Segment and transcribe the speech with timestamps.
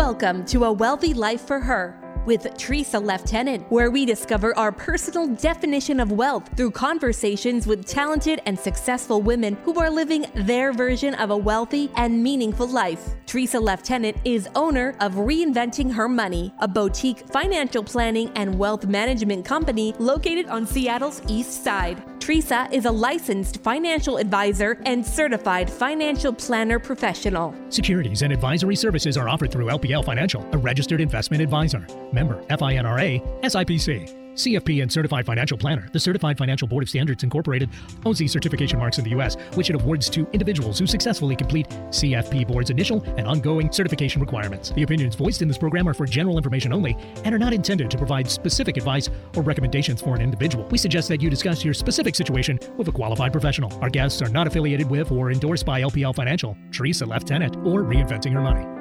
[0.00, 5.28] Welcome to A Wealthy Life for Her with Tresa Leftenant, where we discover our personal
[5.28, 11.14] definition of wealth through conversations with talented and successful women who are living their version
[11.16, 13.10] of a wealthy and meaningful life.
[13.26, 19.44] Tresa Leftenant is owner of Reinventing Her Money, a boutique financial planning and wealth management
[19.44, 22.02] company located on Seattle's East Side.
[22.20, 27.54] Tresa is a licensed financial advisor and certified financial planner professional.
[27.70, 31.86] Securities and advisory services are offered through LPL Financial, a registered investment advisor.
[32.12, 34.19] Member FINRA, SIPC.
[34.34, 35.88] CFP and Certified Financial Planner.
[35.92, 37.70] The Certified Financial Board of Standards Incorporated
[38.04, 41.68] owns these certification marks in the U.S., which it awards to individuals who successfully complete
[41.68, 44.70] CFP Board's initial and ongoing certification requirements.
[44.70, 47.90] The opinions voiced in this program are for general information only and are not intended
[47.90, 50.66] to provide specific advice or recommendations for an individual.
[50.68, 53.72] We suggest that you discuss your specific situation with a qualified professional.
[53.82, 58.32] Our guests are not affiliated with or endorsed by LPL Financial, Tresa Leftenant, or Reinventing
[58.32, 58.79] Her Money.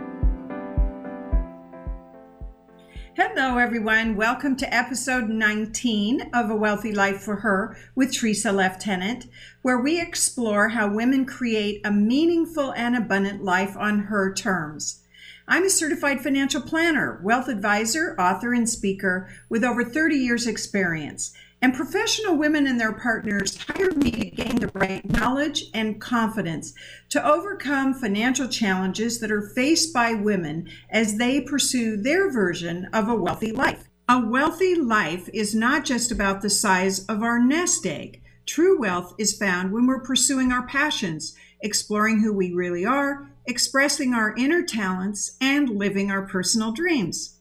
[3.22, 4.16] Hello, everyone.
[4.16, 9.28] Welcome to episode 19 of A Wealthy Life for Her with Tresa Leftenant,
[9.62, 15.02] where we explore how women create a meaningful and abundant life on her terms.
[15.50, 21.34] I'm a certified financial planner, wealth advisor, author, and speaker with over 30 years' experience.
[21.62, 26.74] And professional women and their partners hire me to gain the right knowledge and confidence
[27.10, 33.10] to overcome financial challenges that are faced by women as they pursue their version of
[33.10, 33.90] a wealthy life.
[34.08, 38.22] A wealthy life is not just about the size of our nest egg.
[38.46, 44.14] True wealth is found when we're pursuing our passions, exploring who we really are, expressing
[44.14, 47.39] our inner talents, and living our personal dreams.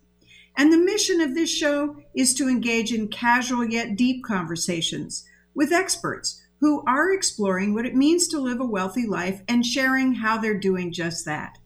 [0.57, 5.25] And the mission of this show is to engage in casual yet deep conversations
[5.55, 10.15] with experts who are exploring what it means to live a wealthy life and sharing
[10.15, 11.59] how they're doing just that.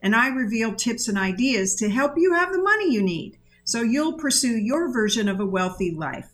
[0.00, 3.82] And I reveal tips and ideas to help you have the money you need so
[3.82, 6.30] you'll pursue your version of a wealthy life.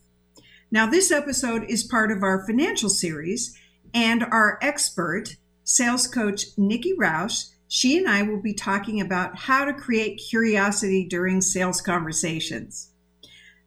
[0.71, 3.59] Now, this episode is part of our financial series,
[3.95, 7.45] and our expert, sales coach Nikki Rausch,
[7.75, 12.91] she and I will be talking about how to create curiosity during sales conversations.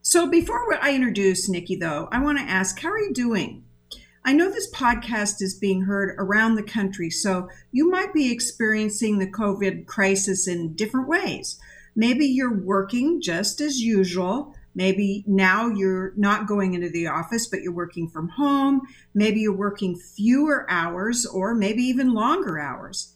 [0.04, 3.64] So, before I introduce Nikki, though, I want to ask, how are you doing?
[4.24, 9.18] I know this podcast is being heard around the country, so you might be experiencing
[9.18, 11.60] the COVID crisis in different ways.
[11.96, 14.54] Maybe you're working just as usual.
[14.76, 18.82] Maybe now you're not going into the office, but you're working from home.
[19.16, 23.15] Maybe you're working fewer hours or maybe even longer hours.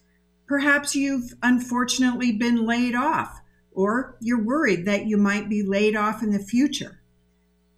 [0.50, 3.40] Perhaps you've unfortunately been laid off,
[3.70, 6.98] or you're worried that you might be laid off in the future.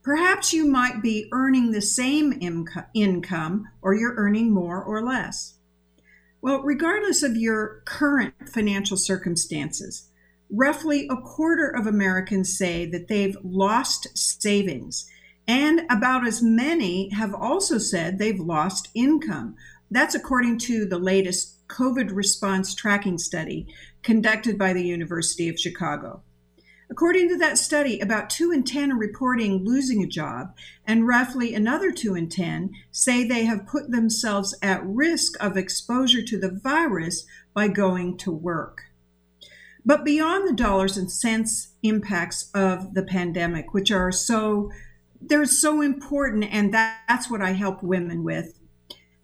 [0.03, 2.33] Perhaps you might be earning the same
[2.95, 5.59] income, or you're earning more or less.
[6.41, 10.09] Well, regardless of your current financial circumstances,
[10.51, 15.11] roughly a quarter of Americans say that they've lost savings,
[15.47, 19.57] and about as many have also said they've lost income.
[19.91, 23.67] That's according to the latest COVID response tracking study
[24.03, 26.23] conducted by the University of Chicago.
[26.91, 30.55] According to that study, about 2 in 10 are reporting losing a job,
[30.87, 36.23] and roughly another 2 in 10 say they have put themselves at risk of exposure
[36.23, 37.25] to the virus
[37.55, 38.83] by going to work.
[39.87, 44.71] But beyond the dollars and cents impacts of the pandemic, which are so
[45.25, 48.59] they're so important, and that's what I help women with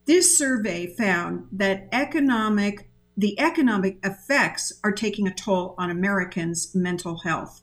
[0.09, 7.19] this survey found that economic the economic effects are taking a toll on Americans' mental
[7.25, 7.63] health,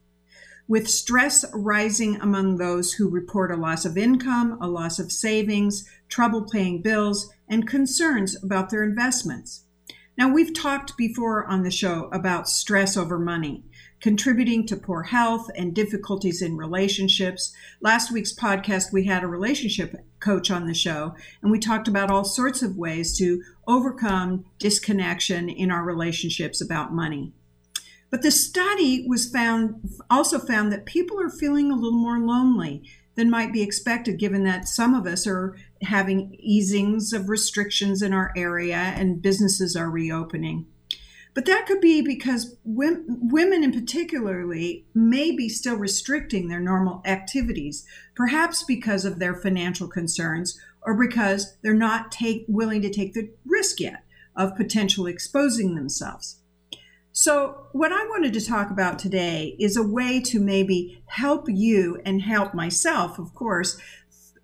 [0.67, 5.89] with stress rising among those who report a loss of income, a loss of savings,
[6.09, 9.63] trouble paying bills, and concerns about their investments.
[10.17, 13.63] Now, we've talked before on the show about stress over money
[14.05, 17.51] contributing to poor health and difficulties in relationships.
[17.81, 22.11] Last week's podcast, we had a relationship coach on the show, and we talked about
[22.11, 27.33] all sorts of ways to overcome disconnection in our relationships about money.
[28.11, 32.87] But the study was found also found that people are feeling a little more lonely
[33.15, 38.13] than might be expected, given that some of us are having easings of restrictions in
[38.13, 40.67] our area and businesses are reopening.
[41.35, 47.85] But that could be because women, in particularly, may be still restricting their normal activities,
[48.15, 53.29] perhaps because of their financial concerns or because they're not take, willing to take the
[53.45, 56.39] risk yet of potentially exposing themselves.
[57.11, 61.99] So, what I wanted to talk about today is a way to maybe help you
[62.05, 63.77] and help myself, of course,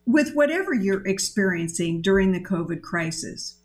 [0.05, 3.60] with whatever you're experiencing during the COVID crisis.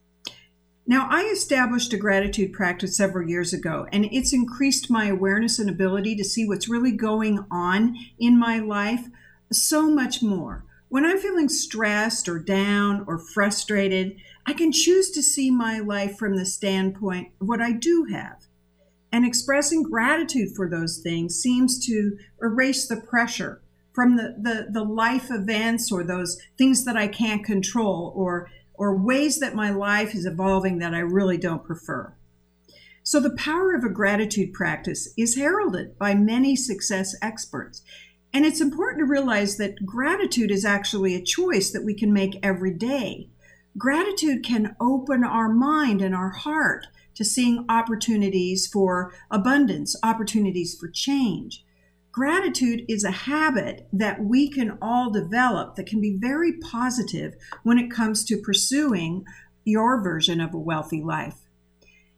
[0.88, 5.68] Now, I established a gratitude practice several years ago, and it's increased my awareness and
[5.68, 9.06] ability to see what's really going on in my life
[9.50, 10.64] so much more.
[10.88, 14.16] When I'm feeling stressed or down or frustrated,
[14.46, 18.46] I can choose to see my life from the standpoint of what I do have.
[19.10, 23.60] And expressing gratitude for those things seems to erase the pressure
[23.92, 28.96] from the, the, the life events or those things that I can't control or or
[28.96, 32.14] ways that my life is evolving that I really don't prefer.
[33.02, 37.82] So, the power of a gratitude practice is heralded by many success experts.
[38.32, 42.38] And it's important to realize that gratitude is actually a choice that we can make
[42.42, 43.30] every day.
[43.78, 50.88] Gratitude can open our mind and our heart to seeing opportunities for abundance, opportunities for
[50.88, 51.64] change.
[52.16, 57.78] Gratitude is a habit that we can all develop that can be very positive when
[57.78, 59.22] it comes to pursuing
[59.66, 61.42] your version of a wealthy life.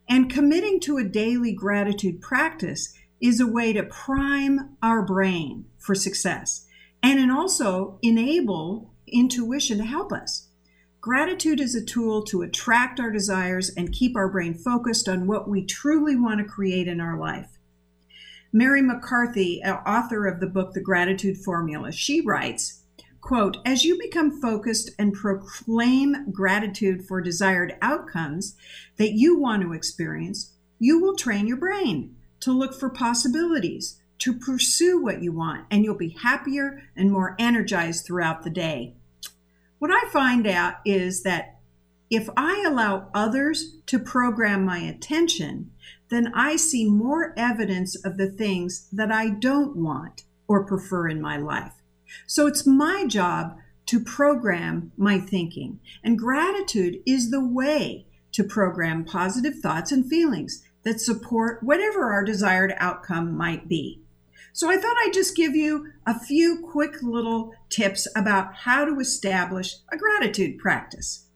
[0.08, 5.96] And committing to a daily gratitude practice is a way to prime our brain for
[5.96, 6.64] success
[7.02, 10.46] and also enable intuition to help us.
[11.00, 15.48] Gratitude is a tool to attract our desires and keep our brain focused on what
[15.48, 17.57] we truly want to create in our life.
[18.52, 22.82] Mary McCarthy, author of the book The Gratitude Formula, she writes,
[23.20, 28.56] quote, as you become focused and proclaim gratitude for desired outcomes
[28.96, 34.32] that you want to experience, you will train your brain to look for possibilities, to
[34.32, 38.94] pursue what you want, and you'll be happier and more energized throughout the day.
[39.78, 41.57] What I find out is that
[42.10, 45.70] if I allow others to program my attention,
[46.08, 51.20] then I see more evidence of the things that I don't want or prefer in
[51.20, 51.74] my life.
[52.26, 55.80] So it's my job to program my thinking.
[56.02, 62.24] And gratitude is the way to program positive thoughts and feelings that support whatever our
[62.24, 64.00] desired outcome might be.
[64.52, 68.98] So I thought I'd just give you a few quick little tips about how to
[68.98, 71.27] establish a gratitude practice.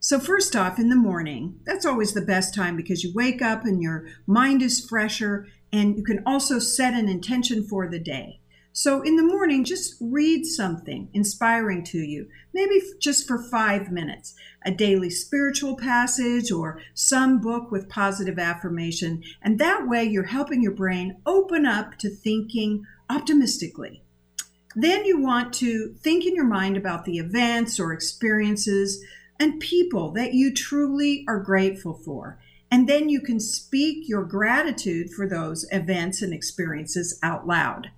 [0.00, 3.64] So, first off, in the morning, that's always the best time because you wake up
[3.64, 8.40] and your mind is fresher, and you can also set an intention for the day.
[8.72, 14.36] So, in the morning, just read something inspiring to you, maybe just for five minutes,
[14.64, 19.24] a daily spiritual passage or some book with positive affirmation.
[19.42, 24.04] And that way, you're helping your brain open up to thinking optimistically.
[24.76, 29.04] Then you want to think in your mind about the events or experiences
[29.38, 32.38] and people that you truly are grateful for.
[32.70, 37.90] And then you can speak your gratitude for those events and experiences out loud.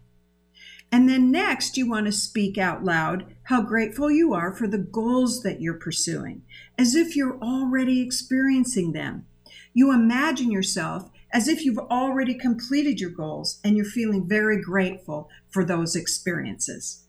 [0.93, 4.79] And then next, you want to speak out loud how grateful you are for the
[4.79, 6.43] goals that you're pursuing,
[6.77, 9.27] as if you're already experiencing them.
[9.73, 15.29] You imagine yourself as if you've already completed your goals and you're feeling very grateful
[15.49, 17.05] for those experiences.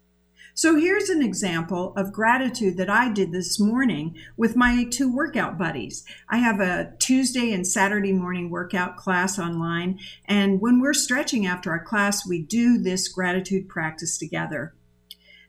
[0.53, 5.57] So here's an example of gratitude that I did this morning with my two workout
[5.57, 6.03] buddies.
[6.30, 10.00] I have a Tuesday and Saturday morning workout class online.
[10.25, 14.75] And when we're stretching after our class, we do this gratitude practice together.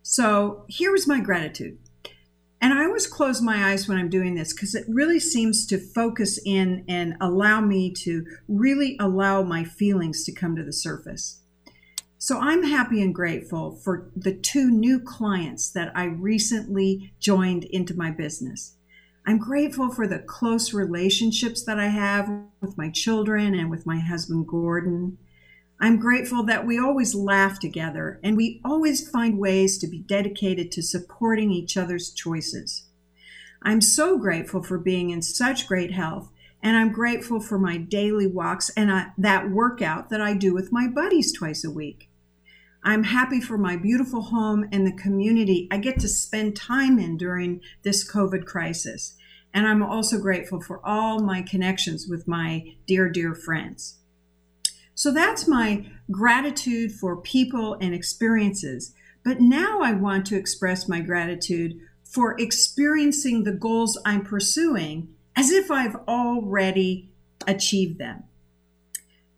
[0.02, 1.78] So here was my gratitude.
[2.60, 5.78] And I always close my eyes when I'm doing this because it really seems to
[5.78, 11.41] focus in and allow me to really allow my feelings to come to the surface.
[12.24, 17.96] So I'm happy and grateful for the two new clients that I recently joined into
[17.96, 18.76] my business.
[19.26, 23.98] I'm grateful for the close relationships that I have with my children and with my
[23.98, 25.18] husband, Gordon.
[25.80, 30.70] I'm grateful that we always laugh together and we always find ways to be dedicated
[30.70, 32.84] to supporting each other's choices.
[33.64, 36.30] I'm so grateful for being in such great health,
[36.62, 40.70] and I'm grateful for my daily walks and I, that workout that I do with
[40.70, 42.10] my buddies twice a week.
[42.84, 47.16] I'm happy for my beautiful home and the community I get to spend time in
[47.16, 49.14] during this COVID crisis.
[49.54, 53.98] And I'm also grateful for all my connections with my dear, dear friends.
[54.94, 58.92] So that's my gratitude for people and experiences.
[59.24, 65.50] But now I want to express my gratitude for experiencing the goals I'm pursuing as
[65.50, 67.10] if I've already
[67.46, 68.24] achieved them.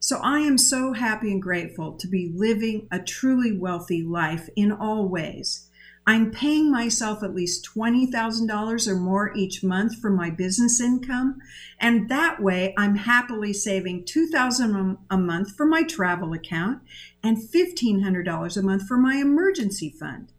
[0.04, 4.70] So I am so happy and grateful to be living a truly wealthy life in
[4.70, 5.70] all ways.
[6.06, 11.38] I'm paying myself at least $20,000 or more each month for my business income.
[11.80, 16.82] And that way I'm happily saving $2,000 a month for my travel account
[17.22, 20.34] and $1,500 a month for my emergency fund.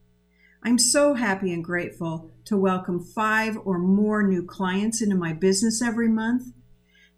[0.62, 5.81] I'm so happy and grateful to welcome five or more new clients into my business
[5.81, 6.51] every month.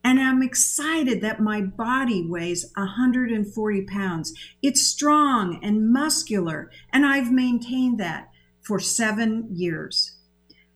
[0.08, 4.34] And I'm excited that my body weighs 140 pounds.
[4.62, 8.30] It's strong and muscular, and I've maintained that
[8.62, 10.16] for seven years.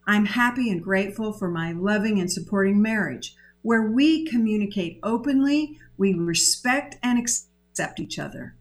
[0.06, 6.14] I'm happy and grateful for my loving and supporting marriage, where we communicate openly, we
[6.14, 8.58] respect and accept each other.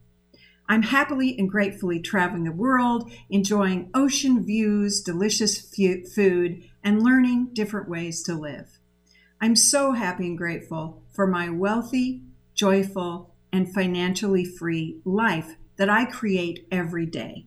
[0.68, 5.60] I'm happily and gratefully traveling the world, enjoying ocean views, delicious
[6.14, 8.79] food, and learning different ways to live.
[9.42, 12.23] I'm so happy and grateful for my wealthy,
[12.54, 17.47] joyful, and financially free life that I create every day.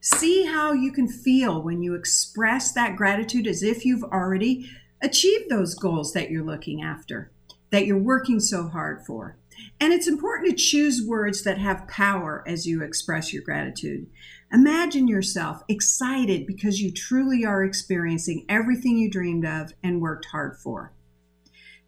[0.00, 4.70] See how you can feel when you express that gratitude as if you've already
[5.02, 7.30] achieved those goals that you're looking after,
[7.70, 9.36] that you're working so hard for.
[9.78, 14.06] And it's important to choose words that have power as you express your gratitude.
[14.54, 20.56] Imagine yourself excited because you truly are experiencing everything you dreamed of and worked hard
[20.56, 20.92] for.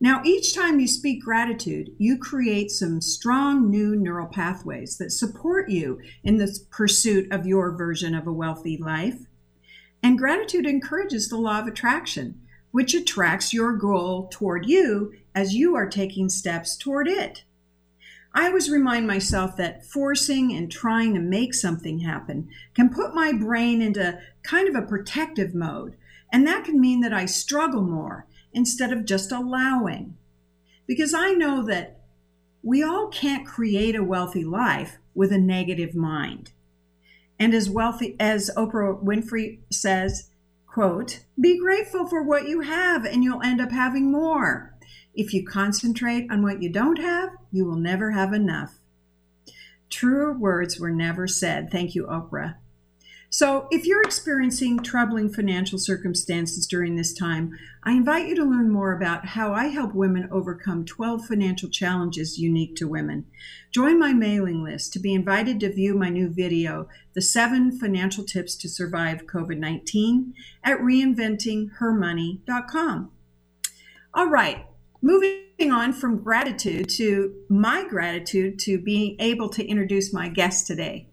[0.01, 5.71] Now, each time you speak gratitude, you create some strong new neural pathways that support
[5.71, 9.21] you in the pursuit of your version of a wealthy life.
[10.03, 12.43] And gratitude encourages the law of attraction,
[12.73, 17.45] which attracts your goal toward you as you are taking steps toward it.
[18.37, 23.33] I always remind myself that forcing and trying to make something happen can put my
[23.33, 25.97] brain into kind of a protective mode.
[26.31, 30.19] And that can mean that I struggle more instead of just allowing.
[30.87, 32.03] Because I know that
[32.63, 36.51] we all can't create a wealthy life with a negative mind.
[37.39, 40.29] And as wealthy as Oprah Winfrey says,
[40.67, 44.76] quote, be grateful for what you have and you'll end up having more.
[45.15, 48.79] If you concentrate on what you don't have, you will never have enough.
[49.89, 51.71] Truer words were never said.
[51.71, 52.57] Thank you, Oprah.
[53.29, 58.71] So, if you're experiencing troubling financial circumstances during this time, I invite you to learn
[58.71, 63.27] more about how I help women overcome 12 financial challenges unique to women.
[63.73, 68.25] Join my mailing list to be invited to view my new video, The Seven Financial
[68.25, 73.11] Tips to Survive COVID 19, at reinventinghermoney.com.
[74.15, 74.67] All right,
[75.07, 81.09] moving on from gratitude to my gratitude to being able to introduce my guest today.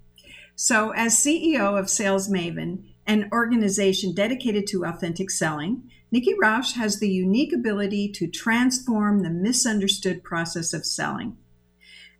[0.55, 6.99] So, as CEO of Sales Maven, an organization dedicated to authentic selling, Nikki Rausch has
[6.99, 11.37] the unique ability to transform the misunderstood process of selling.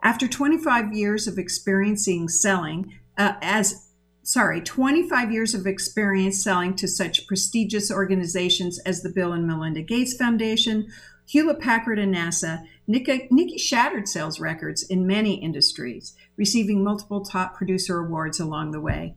[0.04, 3.88] After 25 years of experiencing selling, uh, as
[4.24, 9.82] sorry, 25 years of experience selling to such prestigious organizations as the Bill and Melinda
[9.82, 10.88] Gates Foundation,
[11.26, 17.56] Hewlett Packard and NASA, Nikki, Nikki shattered sales records in many industries, receiving multiple top
[17.56, 19.16] producer awards along the way.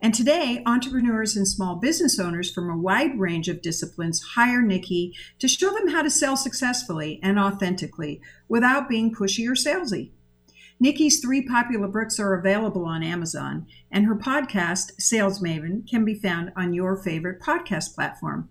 [0.00, 5.14] And today, entrepreneurs and small business owners from a wide range of disciplines hire Nikki
[5.38, 10.10] to show them how to sell successfully and authentically without being pushy or salesy.
[10.80, 16.14] Nikki's three popular books are available on Amazon, and her podcast, Sales Maven, can be
[16.14, 18.48] found on your favorite podcast platform.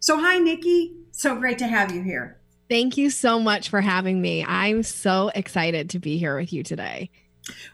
[0.00, 0.96] So, hi, Nikki.
[1.12, 2.38] So great to have you here.
[2.68, 4.44] Thank you so much for having me.
[4.44, 7.10] I'm so excited to be here with you today.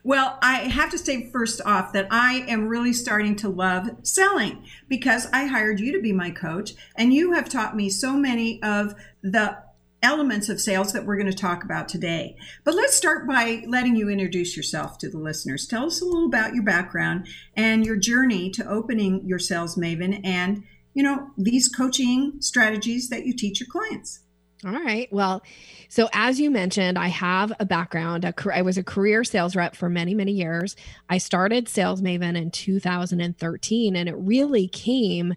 [0.02, 4.64] Well, I have to say first off that I am really starting to love selling
[4.88, 8.62] because I hired you to be my coach and you have taught me so many
[8.62, 9.58] of the
[10.02, 12.36] elements of sales that we're going to talk about today.
[12.64, 15.66] But let's start by letting you introduce yourself to the listeners.
[15.66, 17.26] Tell us a little about your background
[17.56, 20.64] and your journey to opening your Sales Maven and,
[20.94, 24.20] you know, these coaching strategies that you teach your clients.
[24.64, 25.08] All right.
[25.12, 25.42] Well,
[25.88, 28.24] so as you mentioned, I have a background.
[28.24, 30.74] A, I was a career sales rep for many, many years.
[31.08, 35.34] I started Sales Maven in 2013, and it really came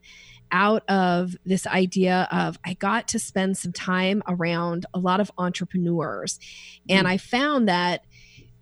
[0.51, 5.31] out of this idea of I got to spend some time around a lot of
[5.37, 6.39] entrepreneurs.
[6.89, 7.11] And mm.
[7.11, 8.03] I found that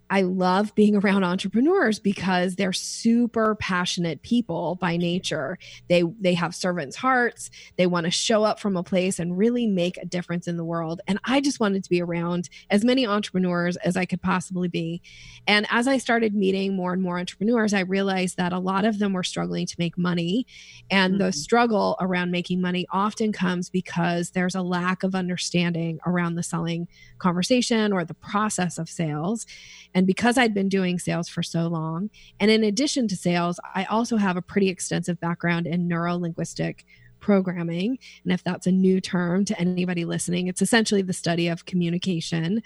[0.09, 5.57] I love being around entrepreneurs because they're super passionate people by nature.
[5.87, 7.49] They they have servants' hearts.
[7.77, 10.63] They want to show up from a place and really make a difference in the
[10.65, 11.01] world.
[11.07, 15.01] And I just wanted to be around as many entrepreneurs as I could possibly be.
[15.47, 18.99] And as I started meeting more and more entrepreneurs, I realized that a lot of
[18.99, 20.47] them were struggling to make money.
[20.89, 21.23] And mm-hmm.
[21.23, 26.43] the struggle around making money often comes because there's a lack of understanding around the
[26.43, 26.87] selling
[27.19, 29.45] conversation or the process of sales.
[29.93, 33.85] And because I'd been doing sales for so long, and in addition to sales, I
[33.85, 36.85] also have a pretty extensive background in neuro linguistic
[37.19, 37.99] programming.
[38.23, 42.63] And if that's a new term to anybody listening, it's essentially the study of communication.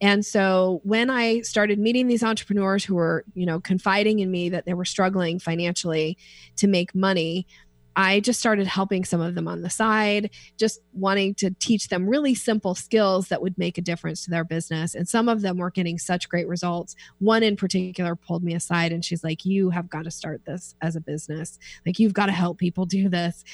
[0.00, 4.48] And so when I started meeting these entrepreneurs who were, you know, confiding in me
[4.48, 6.18] that they were struggling financially
[6.56, 7.46] to make money,
[7.96, 12.08] I just started helping some of them on the side, just wanting to teach them
[12.08, 14.94] really simple skills that would make a difference to their business.
[14.94, 16.94] And some of them were getting such great results.
[17.18, 20.74] One in particular pulled me aside and she's like, You have got to start this
[20.80, 21.58] as a business.
[21.84, 23.44] Like, you've got to help people do this.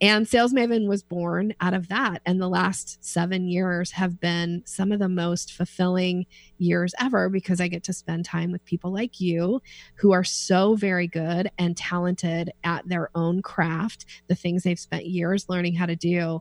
[0.00, 2.22] And Sales Maven was born out of that.
[2.26, 6.26] And the last seven years have been some of the most fulfilling
[6.58, 9.62] years ever because I get to spend time with people like you
[9.96, 13.83] who are so very good and talented at their own craft,
[14.28, 16.40] the things they've spent years learning how to do,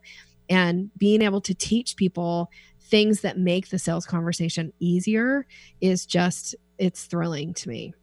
[0.50, 2.50] and being able to teach people
[2.82, 5.46] things that make the sales conversation easier
[5.82, 7.94] is just it's thrilling to me.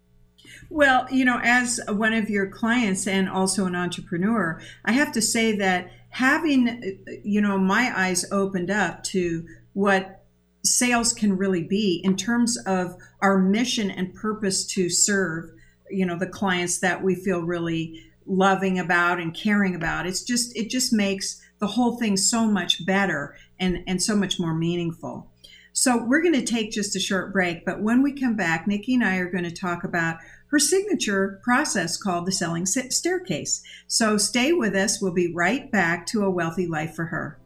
[0.69, 5.23] Well, you know, as one of your clients and also an entrepreneur, I have to
[5.23, 10.25] say that having, you know, my eyes opened up to what
[10.65, 15.51] sales can really be in terms of our mission and purpose to serve
[15.91, 20.07] you know the clients that we feel really loving about and caring about.
[20.07, 24.39] It's just it just makes the whole thing so much better and and so much
[24.39, 25.31] more meaningful.
[25.73, 28.95] So we're going to take just a short break but when we come back nikki
[28.95, 30.17] and i are going to talk about
[30.51, 33.63] her signature process called the selling staircase.
[33.87, 35.01] So stay with us.
[35.01, 37.40] We'll be right back to a wealthy life for her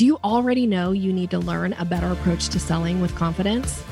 [0.00, 3.84] Do you already know you need to learn a better approach to selling with confidence?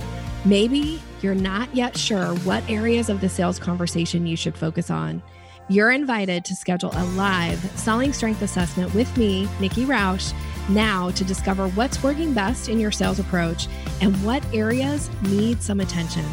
[0.46, 5.22] Maybe you're not yet sure what areas of the sales conversation you should focus on.
[5.68, 10.32] You're invited to schedule a live selling strength assessment with me, Nikki Rausch,
[10.70, 13.68] now to discover what's working best in your sales approach
[14.00, 16.24] and what areas need some attention.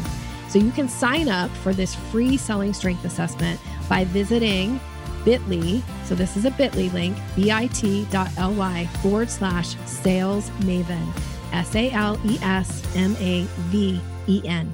[0.48, 4.80] So you can sign up for this free selling strength assessment by visiting
[5.26, 11.06] bit.ly, so this is a bit.ly link, bit.ly forward slash sales maven,
[11.52, 14.72] S A L E S M A V E N.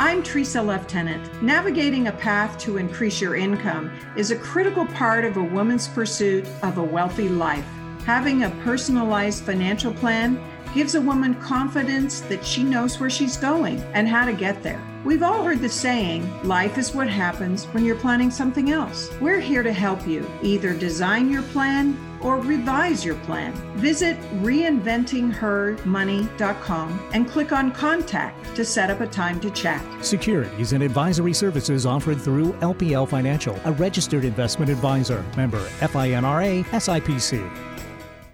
[0.00, 1.42] I'm Tresa Leftenant.
[1.42, 6.46] Navigating a path to increase your income is a critical part of a woman's pursuit
[6.62, 7.66] of a wealthy life.
[8.04, 10.40] Having a personalized financial plan
[10.74, 14.82] gives a woman confidence that she knows where she's going and how to get there.
[15.04, 19.12] We've all heard the saying, life is what happens when you're planning something else.
[19.20, 23.52] We're here to help you either design your plan or revise your plan.
[23.76, 29.80] Visit reinventinghermoney.com and click on contact to set up a time to chat.
[30.04, 37.48] Securities and advisory services offered through LPL Financial, a registered investment advisor, member FINRA SIPC.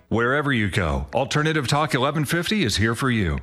[0.09, 3.39] Wherever you go, Alternative Talk 1150 is here for you.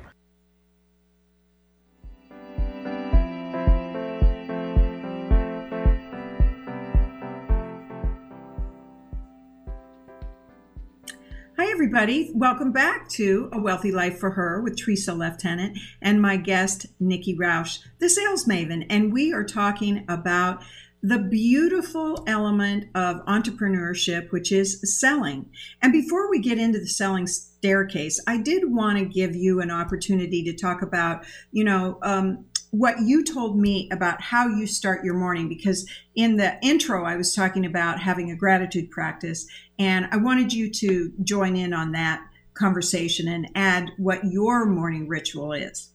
[11.82, 12.30] Everybody.
[12.32, 17.36] Welcome back to A Wealthy Life for Her with Tresa Leftenant and my guest, Nikki
[17.36, 18.86] Rausch, the sales maven.
[18.88, 20.62] And we are talking about
[21.02, 25.50] the beautiful element of entrepreneurship, which is selling.
[25.82, 29.72] And before we get into the selling staircase, I did want to give you an
[29.72, 35.04] opportunity to talk about, you know, um, what you told me about how you start
[35.04, 39.46] your morning because in the intro I was talking about having a gratitude practice
[39.78, 45.06] and I wanted you to join in on that conversation and add what your morning
[45.06, 45.90] ritual is.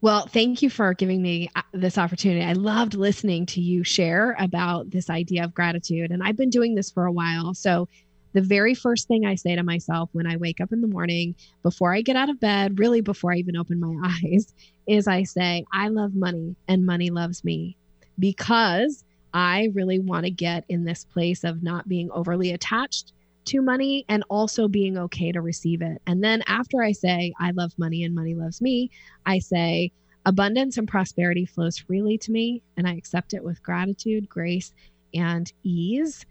[0.00, 2.42] Well, thank you for giving me uh, this opportunity.
[2.42, 6.76] I loved listening to you share about this idea of gratitude and I've been doing
[6.76, 7.52] this for a while.
[7.52, 7.88] So
[8.32, 11.34] the very first thing I say to myself when I wake up in the morning,
[11.62, 14.54] before I get out of bed, really before I even open my eyes,
[14.86, 17.76] is I say, I love money and money loves me
[18.18, 23.12] because I really want to get in this place of not being overly attached
[23.46, 26.00] to money and also being okay to receive it.
[26.06, 28.90] And then after I say, I love money and money loves me,
[29.26, 29.92] I say,
[30.26, 34.72] abundance and prosperity flows freely to me and I accept it with gratitude, grace,
[35.14, 36.26] and ease.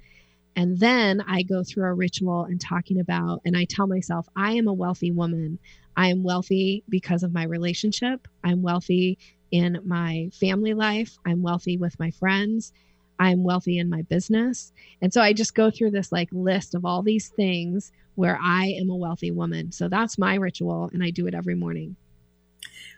[0.59, 4.55] And then I go through a ritual and talking about, and I tell myself, I
[4.55, 5.57] am a wealthy woman.
[5.95, 8.27] I am wealthy because of my relationship.
[8.43, 9.17] I'm wealthy
[9.51, 11.17] in my family life.
[11.25, 12.73] I'm wealthy with my friends.
[13.19, 14.73] I'm wealthy in my business.
[15.01, 18.75] And so I just go through this like list of all these things where I
[18.81, 19.71] am a wealthy woman.
[19.71, 21.95] So that's my ritual, and I do it every morning.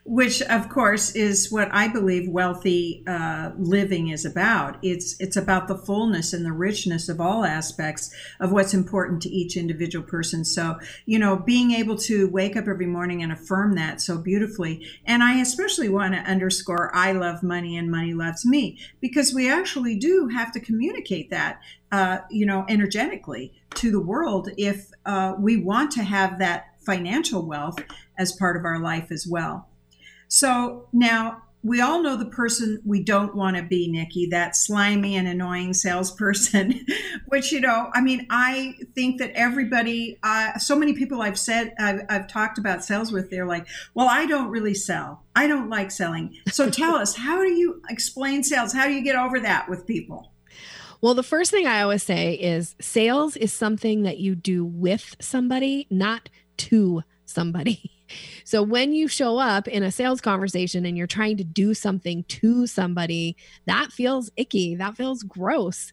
[0.04, 4.78] Which of course is what I believe wealthy uh, living is about.
[4.82, 9.30] It's it's about the fullness and the richness of all aspects of what's important to
[9.30, 10.44] each individual person.
[10.44, 14.88] So you know, being able to wake up every morning and affirm that so beautifully,
[15.06, 19.50] and I especially want to underscore I love money and money loves me because we
[19.50, 21.62] actually do have to communicate that.
[21.92, 27.46] Uh, you know, energetically to the world if uh, we want to have that financial
[27.46, 27.78] wealth
[28.18, 29.68] as part of our life as well.
[30.28, 35.16] So now we all know the person we don't want to be, Nikki, that slimy
[35.16, 36.86] and annoying salesperson,
[37.28, 41.74] which, you know, I mean, I think that everybody, uh, so many people I've said,
[41.80, 45.24] I've, I've talked about sales with, they're like, well, I don't really sell.
[45.36, 46.36] I don't like selling.
[46.48, 48.74] So tell us, how do you explain sales?
[48.74, 50.32] How do you get over that with people?
[51.00, 55.16] Well, the first thing I always say is sales is something that you do with
[55.20, 57.92] somebody, not to somebody.
[58.44, 62.24] So when you show up in a sales conversation and you're trying to do something
[62.26, 64.76] to somebody, that feels icky.
[64.76, 65.92] That feels gross.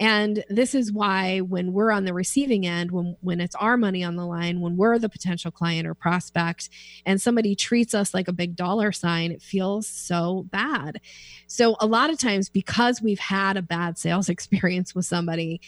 [0.00, 4.02] And this is why when we're on the receiving end, when when it's our money
[4.02, 6.68] on the line, when we're the potential client or prospect
[7.06, 11.00] and somebody treats us like a big dollar sign, it feels so bad.
[11.46, 15.60] So a lot of times because we've had a bad sales experience with somebody,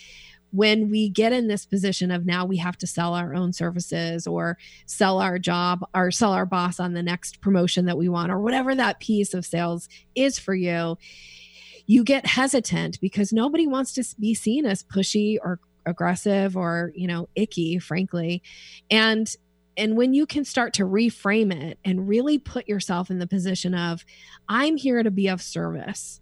[0.53, 4.27] when we get in this position of now we have to sell our own services
[4.27, 4.57] or
[4.87, 8.41] sell our job or sell our boss on the next promotion that we want or
[8.41, 10.97] whatever that piece of sales is for you
[11.87, 17.07] you get hesitant because nobody wants to be seen as pushy or aggressive or you
[17.07, 18.43] know icky frankly.
[18.91, 19.33] And
[19.79, 23.75] and when you can start to reframe it and really put yourself in the position
[23.75, 24.05] of
[24.49, 26.21] i'm here to be of service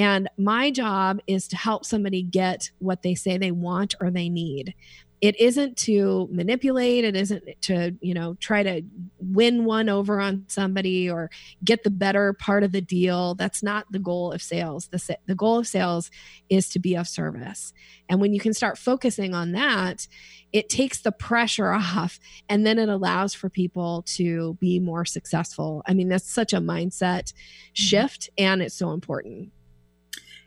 [0.00, 4.30] and my job is to help somebody get what they say they want or they
[4.30, 4.74] need.
[5.20, 8.80] It isn't to manipulate, it isn't to, you know, try to
[9.18, 11.30] win one over on somebody or
[11.62, 13.34] get the better part of the deal.
[13.34, 14.88] That's not the goal of sales.
[14.88, 16.10] The, the goal of sales
[16.48, 17.74] is to be of service.
[18.08, 20.08] And when you can start focusing on that,
[20.50, 25.82] it takes the pressure off and then it allows for people to be more successful.
[25.86, 27.74] I mean, that's such a mindset mm-hmm.
[27.74, 29.50] shift and it's so important.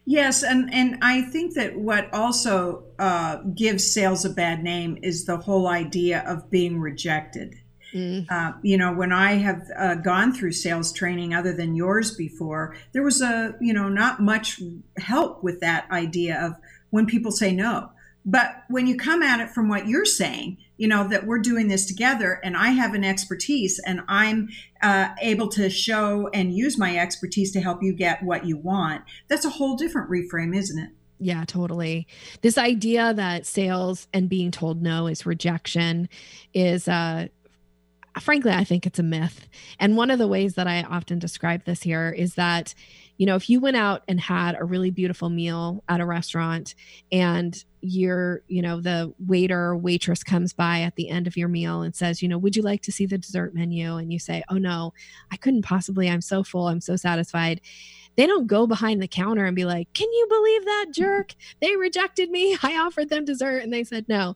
[0.05, 5.25] Yes, and and I think that what also uh, gives sales a bad name is
[5.25, 7.55] the whole idea of being rejected.
[7.93, 8.25] Mm.
[8.29, 12.75] Uh, you know, when I have uh, gone through sales training other than yours before,
[12.91, 14.61] there was a you know not much
[14.97, 16.55] help with that idea of
[16.89, 17.91] when people say no.
[18.25, 21.67] But when you come at it from what you're saying, you know, that we're doing
[21.67, 24.49] this together and I have an expertise and I'm
[24.81, 29.03] uh, able to show and use my expertise to help you get what you want,
[29.27, 30.89] that's a whole different reframe, isn't it?
[31.19, 32.07] Yeah, totally.
[32.41, 36.09] This idea that sales and being told no is rejection
[36.53, 37.27] is uh
[38.19, 39.47] frankly I think it's a myth.
[39.79, 42.73] And one of the ways that I often describe this here is that
[43.17, 46.75] you know, if you went out and had a really beautiful meal at a restaurant
[47.11, 51.81] and your, you know, the waiter waitress comes by at the end of your meal
[51.81, 53.97] and says, you know, would you like to see the dessert menu?
[53.97, 54.93] And you say, oh no,
[55.31, 56.09] I couldn't possibly.
[56.09, 56.69] I'm so full.
[56.69, 57.59] I'm so satisfied
[58.15, 61.33] they don't go behind the counter and be like, Can you believe that jerk?
[61.61, 62.57] They rejected me.
[62.63, 64.35] I offered them dessert and they said no.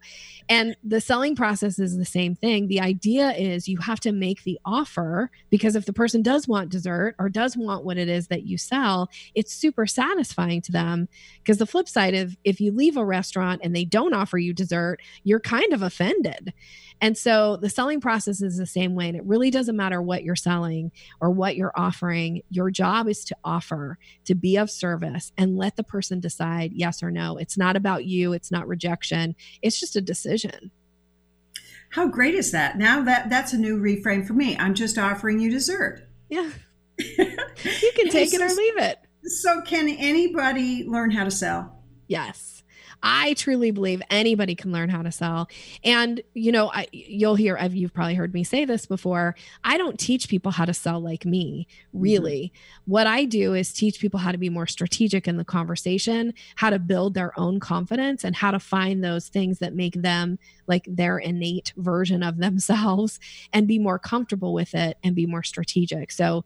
[0.50, 2.68] And the selling process is the same thing.
[2.68, 6.70] The idea is you have to make the offer because if the person does want
[6.70, 11.08] dessert or does want what it is that you sell, it's super satisfying to them.
[11.40, 14.54] Because the flip side of if you leave a restaurant and they don't offer you
[14.54, 16.54] dessert, you're kind of offended.
[17.02, 19.08] And so the selling process is the same way.
[19.08, 22.42] And it really doesn't matter what you're selling or what you're offering.
[22.50, 27.04] Your job is to offer, to be of service, and let the person decide yes
[27.04, 27.38] or no.
[27.38, 30.72] It's not about you, it's not rejection, it's just a decision.
[31.90, 32.78] How great is that?
[32.78, 34.58] Now that that's a new reframe for me.
[34.58, 36.08] I'm just offering you dessert.
[36.30, 36.50] Yeah.
[36.98, 39.00] you can take it or leave it.
[39.24, 41.84] So can anybody learn how to sell?
[42.08, 42.57] Yes.
[43.04, 45.48] I truly believe anybody can learn how to sell.
[45.84, 49.36] And you know, I, you'll hear you've probably heard me say this before.
[49.64, 52.00] I don't teach people how to sell like me, mm-hmm.
[52.02, 52.52] really.
[52.54, 52.92] Mm-hmm.
[52.92, 56.70] What I do is teach people how to be more strategic in the conversation, how
[56.70, 60.86] to build their own confidence and how to find those things that make them like
[60.88, 63.20] their innate version of themselves
[63.54, 66.12] and be more comfortable with it and be more strategic.
[66.12, 66.44] So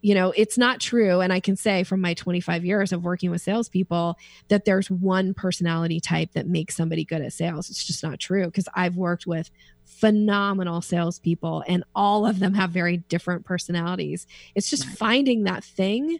[0.00, 1.20] you know, it's not true.
[1.20, 4.18] And I can say from my 25 years of working with salespeople
[4.48, 7.70] that there's one personality type that makes somebody good at sales.
[7.70, 9.50] It's just not true because I've worked with
[9.84, 14.26] phenomenal salespeople and all of them have very different personalities.
[14.54, 14.98] It's just right.
[14.98, 16.18] finding that thing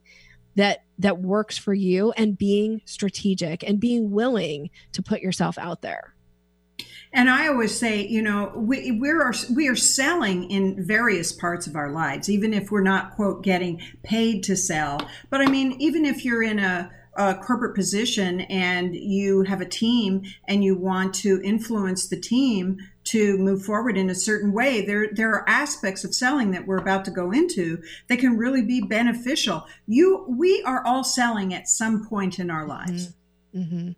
[0.55, 5.83] that that works for you and being strategic and being willing to put yourself out
[5.83, 6.15] there.
[7.17, 11.67] And I always say, you know, we we are we are selling in various parts
[11.67, 15.01] of our lives, even if we're not quote getting paid to sell.
[15.31, 19.69] But I mean, even if you're in a a corporate position and you have a
[19.69, 24.85] team and you want to influence the team to move forward in a certain way
[24.85, 28.63] there there are aspects of selling that we're about to go into that can really
[28.63, 33.15] be beneficial you we are all selling at some point in our lives
[33.55, 33.61] mm-hmm.
[33.61, 33.91] Mm-hmm.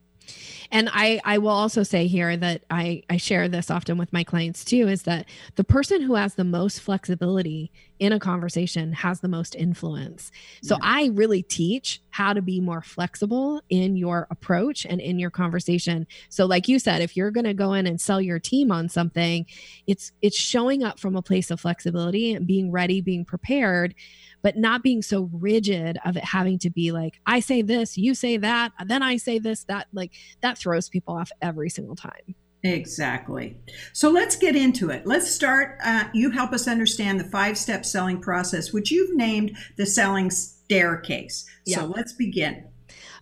[0.70, 4.22] And I, I will also say here that I, I share this often with my
[4.22, 5.26] clients too is that
[5.56, 10.30] the person who has the most flexibility in a conversation has the most influence.
[10.62, 10.80] So yeah.
[10.82, 16.06] I really teach how to be more flexible in your approach and in your conversation.
[16.28, 18.88] So like you said, if you're going to go in and sell your team on
[18.88, 19.46] something,
[19.86, 23.94] it's it's showing up from a place of flexibility and being ready, being prepared
[24.42, 28.14] but not being so rigid of it having to be like, I say this, you
[28.14, 32.34] say that, then I say this, that, like that throws people off every single time.
[32.64, 33.56] Exactly.
[33.92, 35.06] So let's get into it.
[35.06, 35.78] Let's start.
[35.84, 40.30] Uh, you help us understand the five step selling process, which you've named the selling
[40.30, 41.44] staircase.
[41.64, 41.78] Yeah.
[41.78, 42.67] So let's begin.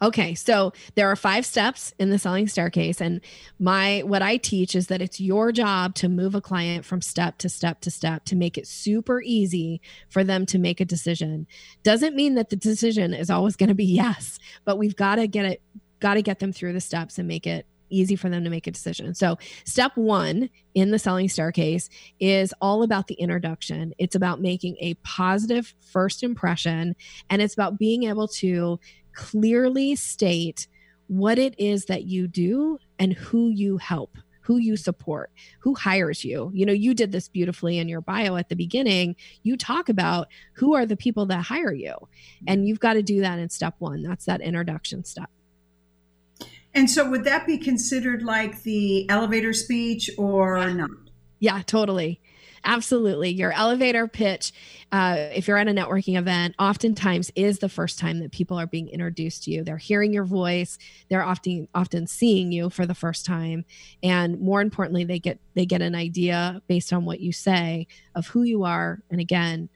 [0.02, 3.20] Okay, so there are five steps in the selling staircase and
[3.59, 7.38] my what I teach is that it's your job to move a client from step
[7.38, 11.46] to step to step to make it super easy for them to make a decision.
[11.82, 15.26] Doesn't mean that the decision is always going to be yes, but we've got to
[15.26, 15.62] get it
[16.00, 18.66] got to get them through the steps and make it easy for them to make
[18.66, 19.14] a decision.
[19.14, 21.88] So, step one in the selling staircase
[22.20, 23.94] is all about the introduction.
[23.98, 26.96] It's about making a positive first impression,
[27.30, 28.78] and it's about being able to
[29.16, 30.68] clearly state
[31.09, 36.24] what it is that you do and who you help who you support, who hires
[36.24, 36.52] you.
[36.55, 39.16] You know, you did this beautifully in your bio at the beginning.
[39.42, 41.96] You talk about who are the people that hire you.
[42.46, 44.05] And you've got to do that in step one.
[44.05, 45.31] That's that introduction step.
[46.74, 50.90] And so, would that be considered like the elevator speech or not?
[51.40, 52.20] Yeah, totally.
[52.66, 53.31] Absolutely.
[53.31, 54.52] Your elevator pitch,
[54.90, 58.66] uh, if you're at a networking event, oftentimes is the first time that people are
[58.66, 59.62] being introduced to you.
[59.62, 60.76] They're hearing your voice.
[61.09, 63.64] They're often often seeing you for the first time,
[64.02, 68.26] and more importantly, they get they get an idea based on what you say of
[68.26, 69.00] who you are.
[69.11, 69.68] And again,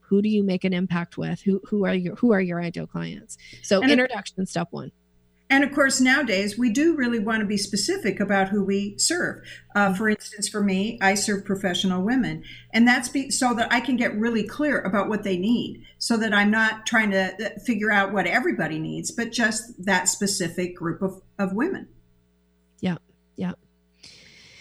[0.00, 1.40] who do you make an impact with?
[1.40, 3.38] Who who are your who are your ideal clients?
[3.62, 4.92] So and introduction, step one.
[5.48, 9.44] And of course, nowadays we do really want to be specific about who we serve.
[9.74, 13.80] Uh, for instance, for me, I serve professional women, and that's be, so that I
[13.80, 17.60] can get really clear about what they need, so that I'm not trying to uh,
[17.60, 21.88] figure out what everybody needs, but just that specific group of, of women.
[22.80, 22.96] Yeah,
[23.36, 23.52] yeah.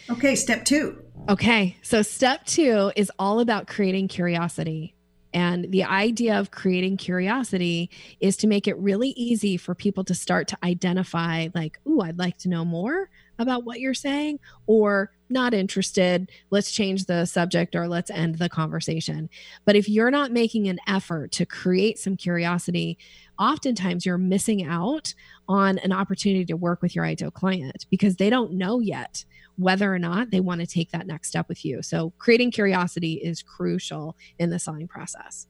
[0.10, 1.04] Okay, step two.
[1.28, 4.95] Okay, so step two is all about creating curiosity.
[5.36, 7.90] And the idea of creating curiosity
[8.22, 12.18] is to make it really easy for people to start to identify, like, oh, I'd
[12.18, 17.76] like to know more about what you're saying, or not interested, let's change the subject
[17.76, 19.30] or let's end the conversation.
[19.66, 22.98] But if you're not making an effort to create some curiosity,
[23.38, 25.14] oftentimes you're missing out
[25.50, 29.26] on an opportunity to work with your ideal client because they don't know yet
[29.58, 31.82] whether or not they want to take that next step with you.
[31.82, 35.48] So creating curiosity is crucial in the selling process.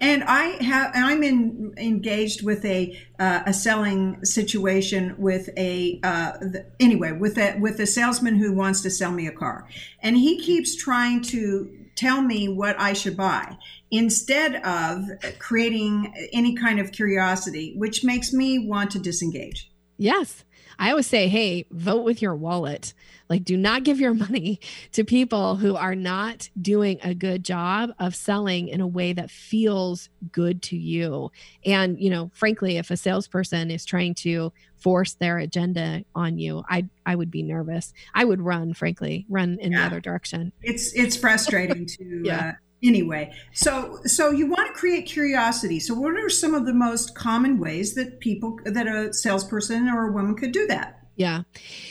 [0.00, 6.32] And I have, I'm in, engaged with a uh, a selling situation with a uh,
[6.40, 9.68] the, anyway with a with a salesman who wants to sell me a car,
[10.00, 13.56] and he keeps trying to tell me what I should buy
[13.92, 15.04] instead of
[15.38, 19.70] creating any kind of curiosity, which makes me want to disengage.
[19.96, 20.44] Yes.
[20.78, 22.94] I always say, hey, vote with your wallet.
[23.28, 24.60] Like, do not give your money
[24.92, 29.30] to people who are not doing a good job of selling in a way that
[29.30, 31.30] feels good to you.
[31.64, 36.62] And, you know, frankly, if a salesperson is trying to force their agenda on you,
[36.68, 37.94] I I would be nervous.
[38.14, 39.80] I would run, frankly, run in yeah.
[39.80, 40.52] the other direction.
[40.62, 42.48] It's it's frustrating to yeah.
[42.48, 46.74] uh, anyway so so you want to create curiosity so what are some of the
[46.74, 51.42] most common ways that people that a salesperson or a woman could do that yeah.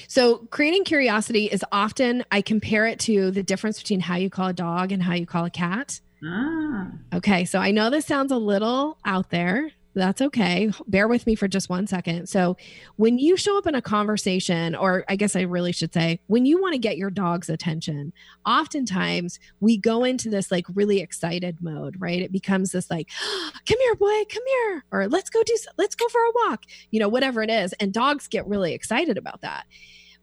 [0.07, 4.49] So creating curiosity is often, I compare it to the difference between how you call
[4.49, 6.01] a dog and how you call a cat.
[6.25, 6.91] Ah.
[7.13, 7.45] Okay.
[7.45, 10.71] So I know this sounds a little out there, that's okay.
[10.87, 12.27] Bear with me for just one second.
[12.27, 12.57] So,
[12.95, 16.45] when you show up in a conversation, or I guess I really should say, when
[16.45, 18.13] you want to get your dog's attention,
[18.45, 22.21] oftentimes we go into this like really excited mode, right?
[22.21, 23.09] It becomes this like,
[23.67, 26.99] come here, boy, come here, or let's go do, let's go for a walk, you
[26.99, 27.73] know, whatever it is.
[27.73, 29.65] And dogs get really excited about that.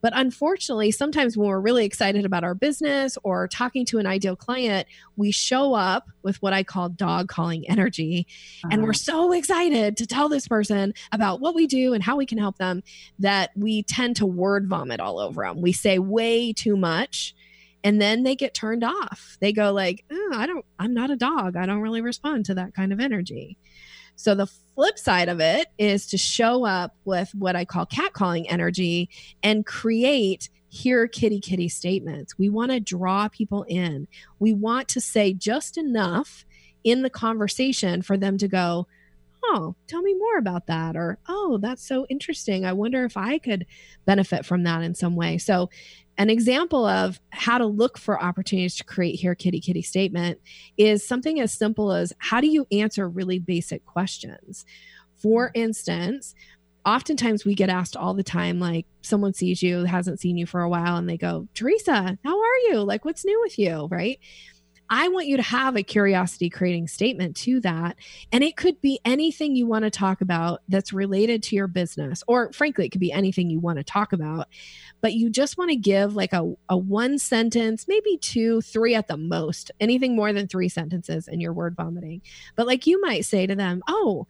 [0.00, 4.36] But unfortunately, sometimes when we're really excited about our business or talking to an ideal
[4.36, 4.86] client,
[5.16, 8.26] we show up with what I call dog calling energy.
[8.64, 8.68] Uh-huh.
[8.72, 9.28] And we're uh-huh.
[9.28, 12.58] so excited to tell this person about what we do and how we can help
[12.58, 12.82] them
[13.18, 15.60] that we tend to word vomit all over them.
[15.60, 17.34] We say way too much
[17.82, 19.36] and then they get turned off.
[19.40, 21.56] They go like, oh, "I don't I'm not a dog.
[21.56, 23.56] I don't really respond to that kind of energy."
[24.20, 28.44] So the flip side of it is to show up with what I call catcalling
[28.48, 29.08] energy
[29.42, 32.38] and create here kitty kitty statements.
[32.38, 34.08] We want to draw people in.
[34.38, 36.44] We want to say just enough
[36.84, 38.86] in the conversation for them to go,
[39.42, 40.96] oh, tell me more about that.
[40.96, 42.66] Or, oh, that's so interesting.
[42.66, 43.64] I wonder if I could
[44.04, 45.38] benefit from that in some way.
[45.38, 45.70] So
[46.20, 50.38] an example of how to look for opportunities to create here kitty kitty statement
[50.76, 54.66] is something as simple as how do you answer really basic questions?
[55.16, 56.34] For instance,
[56.84, 60.60] oftentimes we get asked all the time like someone sees you hasn't seen you for
[60.60, 62.80] a while and they go tresa how are you?
[62.80, 63.88] Like what's new with you?
[63.90, 64.20] Right
[64.92, 67.96] I want you to have a curiosity creating statement to that.
[68.32, 72.24] And it could be anything you want to talk about that's related to your business,
[72.26, 74.48] or frankly, it could be anything you want to talk about.
[75.00, 79.06] But you just want to give like a, a one sentence, maybe two, three at
[79.06, 82.20] the most, anything more than three sentences in your word vomiting.
[82.56, 84.26] But like you might say to them, Oh,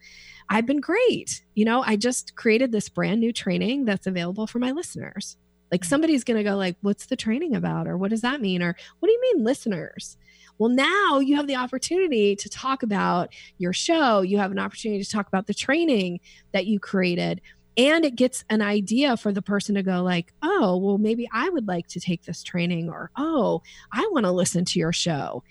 [0.51, 1.43] I've been great.
[1.55, 5.39] You know, I just created this brand new training that's available for my listeners.
[5.71, 5.87] Like mm.
[5.89, 8.77] somebody's going to go like, "What's the training about?" or "What does that mean?" or
[8.99, 10.17] "What do you mean listeners?"
[10.61, 14.21] Well, now you have the opportunity to talk about your show.
[14.21, 16.21] You have an opportunity to talk about the training
[16.53, 17.41] that you created.
[17.79, 21.49] And it gets an idea for the person to go, like, oh, well, maybe I
[21.49, 25.43] would like to take this training, or oh, I want to listen to your show.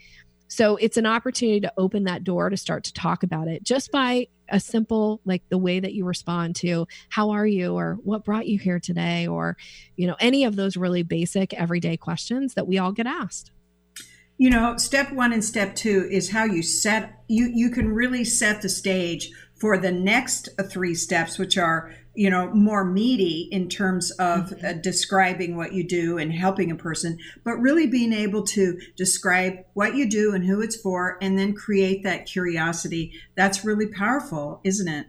[0.48, 3.92] So it's an opportunity to open that door to start to talk about it just
[3.92, 8.24] by a simple, like the way that you respond to how are you or what
[8.24, 9.58] brought you here today or,
[9.96, 13.50] you know, any of those really basic everyday questions that we all get asked
[14.40, 18.24] you know step one and step two is how you set you you can really
[18.24, 23.70] set the stage for the next three steps which are you know more meaty in
[23.70, 24.66] terms of mm-hmm.
[24.66, 29.56] uh, describing what you do and helping a person but really being able to describe
[29.74, 33.14] what you do and who it's for and then create that curiosity.
[33.36, 35.08] That's really powerful isn't it?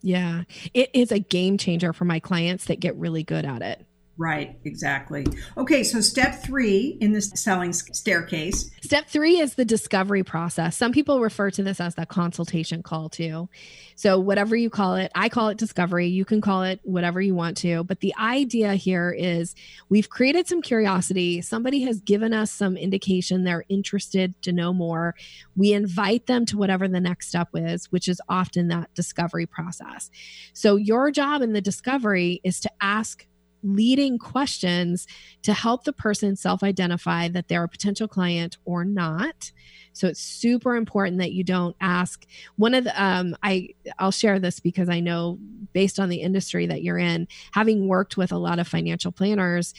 [0.00, 0.44] Yeah.
[0.72, 3.84] It is a game changer for my clients that get really good at it
[4.20, 5.24] Right, exactly.
[5.56, 8.68] Okay, so step three in this selling staircase.
[8.82, 10.76] Step three is the discovery process.
[10.76, 13.48] Some people refer to this as the consultation call, too.
[13.94, 16.08] So, whatever you call it, I call it discovery.
[16.08, 17.84] You can call it whatever you want to.
[17.84, 19.54] But the idea here is
[19.88, 21.40] we've created some curiosity.
[21.40, 25.14] Somebody has given us some indication they're interested to know more.
[25.54, 30.10] We invite them to whatever the next step is, which is often that discovery process.
[30.54, 33.28] So, your job in the discovery is to ask
[33.74, 35.06] leading questions
[35.42, 39.52] to help the person self identify that they're a potential client or not.
[39.92, 42.24] So it's super important that you don't ask.
[42.56, 45.38] One of the um, I I'll share this because I know
[45.72, 49.74] based on the industry that you're in, having worked with a lot of financial planners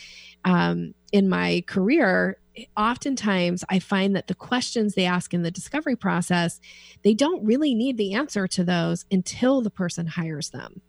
[0.45, 2.38] um, in my career,
[2.78, 6.60] oftentimes I find that the questions they ask in the discovery process,
[7.04, 10.82] they don't really need the answer to those until the person hires them.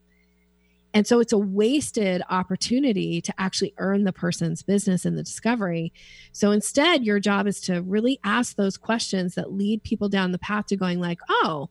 [0.92, 5.92] And so it's a wasted opportunity to actually earn the person's business in the discovery.
[6.32, 10.38] So instead, your job is to really ask those questions that lead people down the
[10.38, 11.70] path to going like, "Oh,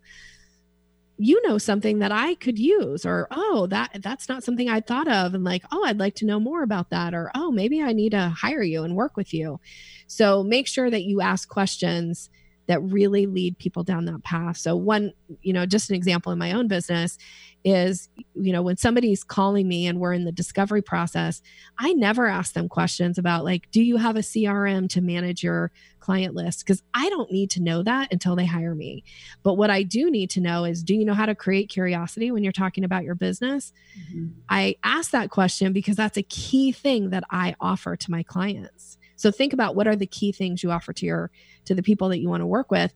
[1.22, 5.10] you know something that I could use or oh, that that's not something I'd thought
[5.10, 7.92] of and like, "Oh, I'd like to know more about that" or "Oh, maybe I
[7.92, 9.60] need to hire you and work with you."
[10.08, 12.30] So make sure that you ask questions
[12.70, 14.56] that really lead people down that path.
[14.56, 17.18] So one, you know, just an example in my own business
[17.66, 21.42] is you know when somebody's calling me and we're in the discovery process
[21.78, 25.70] i never ask them questions about like do you have a crm to manage your
[26.00, 29.04] client list because i don't need to know that until they hire me
[29.44, 32.32] but what i do need to know is do you know how to create curiosity
[32.32, 33.74] when you're talking about your business
[34.10, 34.28] mm-hmm.
[34.48, 38.98] i ask that question because that's a key thing that i offer to my clients
[39.20, 41.32] so think about what are the key things you offer to your
[41.66, 42.94] to the people that you want to work with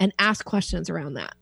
[0.00, 1.34] and ask questions around that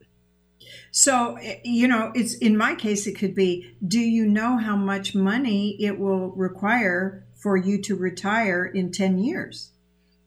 [0.91, 4.77] so, eh, you know, it's in my case, it could be do you know how
[4.77, 9.73] much money it will require for you to retire in 10 years?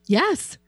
[0.06, 0.58] Yes.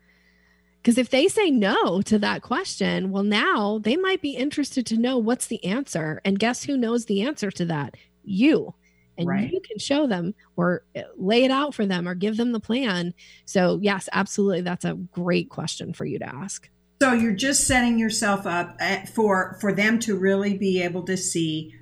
[0.83, 4.97] Because if they say no to that question, well, now they might be interested to
[4.97, 6.21] know what's the answer.
[6.25, 7.97] And guess who knows the answer to that?
[8.25, 8.75] You.
[9.21, 9.53] And right.
[9.53, 12.61] you can show them or eh, lay it out for them or give them the
[12.61, 13.15] plan.
[13.45, 14.63] So, yes, absolutely.
[14.63, 16.69] That's a great question for you to ask.
[17.03, 21.17] So you're just setting yourself up eh, for for them to really be able to
[21.17, 21.75] see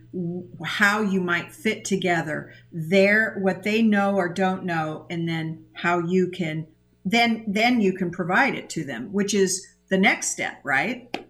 [0.64, 5.98] how you might fit together their what they know or don't know and then how
[5.98, 6.66] you can
[7.04, 11.27] then then you can provide it to them which is the next step right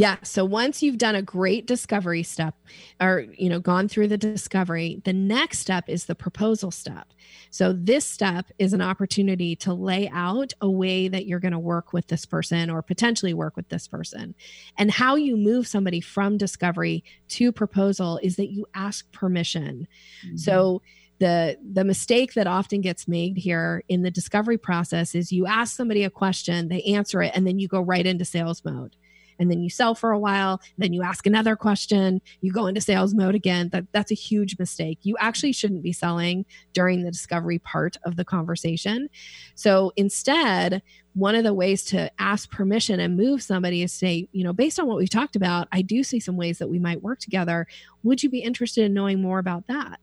[0.00, 0.16] yeah.
[0.22, 2.54] So once you've done a great discovery step
[3.02, 7.12] or, you know, gone through the discovery, the next step is the proposal step.
[7.50, 11.58] So this step is an opportunity to lay out a way that you're going to
[11.58, 14.34] work with this person or potentially work with this person.
[14.78, 19.86] And how you move somebody from discovery to proposal is that you ask permission.
[20.24, 20.36] Mm-hmm.
[20.38, 20.80] So
[21.18, 25.76] the the mistake that often gets made here in the discovery process is you ask
[25.76, 28.96] somebody a question, they answer it and then you go right into sales mode
[29.40, 32.80] and then you sell for a while then you ask another question you go into
[32.80, 34.98] sales mode again that that's a huge mistake.
[35.02, 39.08] You actually shouldn't be selling during the discovery part of the conversation.
[39.54, 40.82] So instead
[41.14, 44.78] one of the ways to ask permission and move somebody is say you know based
[44.78, 47.66] on what we've talked about i do see some ways that we might work together.
[48.02, 49.98] Would you be interested in knowing more about that?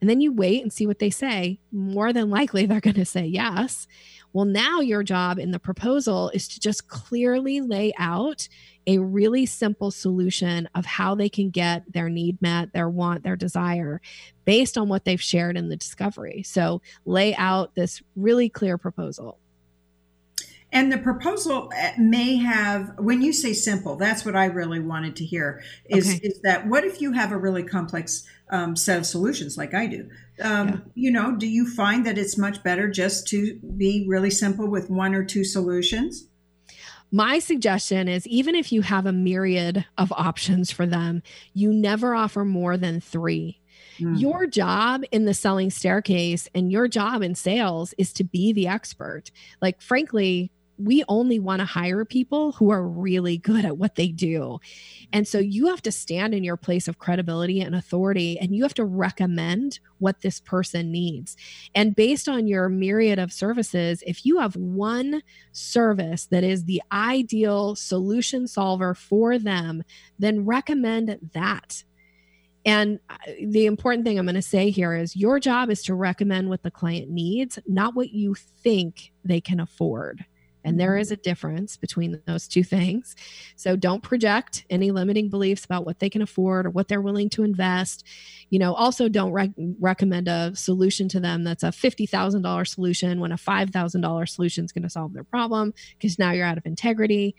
[0.00, 1.60] And then you wait and see what they say.
[1.70, 3.86] More than likely they're going to say yes
[4.32, 8.48] well, now your job in the proposal is to just clearly lay out
[8.86, 13.36] a really simple solution of how they can get their need met, their want, their
[13.36, 14.00] desire
[14.44, 16.42] based on what they've shared in the discovery.
[16.42, 19.38] So lay out this really clear proposal.
[20.72, 25.16] And the proposal uh, may have, when you say simple, that's what I really wanted
[25.16, 26.20] to hear is, okay.
[26.22, 29.86] is that what if you have a really complex um, set of solutions like I
[29.86, 30.08] do?
[30.40, 30.76] Um, yeah.
[30.94, 34.88] You know, do you find that it's much better just to be really simple with
[34.88, 36.26] one or two solutions?
[37.10, 42.14] My suggestion is even if you have a myriad of options for them, you never
[42.14, 43.60] offer more than three.
[43.98, 44.18] Mm.
[44.18, 48.66] Your job in the selling staircase and your job in sales is to be the
[48.66, 49.30] expert.
[49.60, 50.50] Like, frankly,
[50.84, 54.58] we only want to hire people who are really good at what they do.
[55.12, 58.62] And so you have to stand in your place of credibility and authority and you
[58.62, 61.36] have to recommend what this person needs.
[61.74, 65.22] And based on your myriad of services, if you have one
[65.52, 69.84] service that is the ideal solution solver for them,
[70.18, 71.84] then recommend that.
[72.64, 75.94] And uh, the important thing I'm going to say here is your job is to
[75.94, 80.24] recommend what the client needs, not what you think they can afford.
[80.64, 81.14] And there is mm-hmm.
[81.14, 83.14] a difference between those two things.
[83.56, 87.30] So don't project any limiting beliefs about what they can afford or what they're willing
[87.30, 88.04] to invest.
[88.50, 93.32] You know, also don't re- recommend a solution to them that's a $50,000 solution when
[93.32, 97.34] a $5,000 solution is going to solve their problem because now you're out of integrity.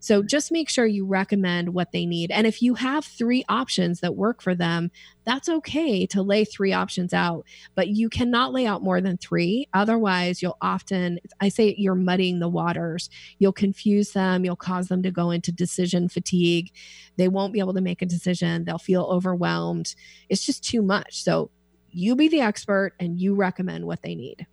[0.00, 2.30] So just make sure you recommend what they need.
[2.30, 4.90] And if you have three options that work for them,
[5.24, 9.68] that's okay to lay three options out, but you cannot lay out more than three.
[9.74, 13.08] Otherwise, you'll often, I say you're muddying the waters.
[13.38, 16.70] You'll confuse them, you'll cause them to go into decision fatigue.
[17.16, 19.94] They won't be able to make a decision, they'll feel overwhelmed.
[20.28, 21.22] It's just too much.
[21.22, 21.50] So
[21.90, 24.46] you be the expert and you recommend what they need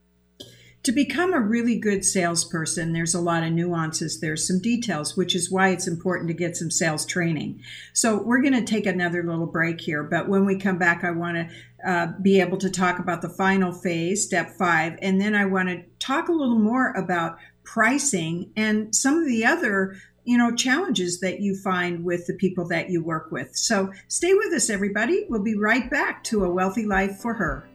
[0.86, 4.20] to become a really good salesperson, there's a lot of nuances.
[4.20, 7.64] There's some details, which is why it's important to get some sales training.
[7.92, 10.04] So, we're going to take another little break here.
[10.04, 13.30] But when we come back, I want to uh, be able to talk about the
[13.30, 14.98] final phase, step five.
[15.02, 19.46] And then I want to talk a little more about pricing and some of the
[19.46, 23.56] other you know challenges that you find with the people that you work with.
[23.56, 25.26] So stay with us everybody.
[25.30, 27.68] We'll be right back to a wealthy life for her.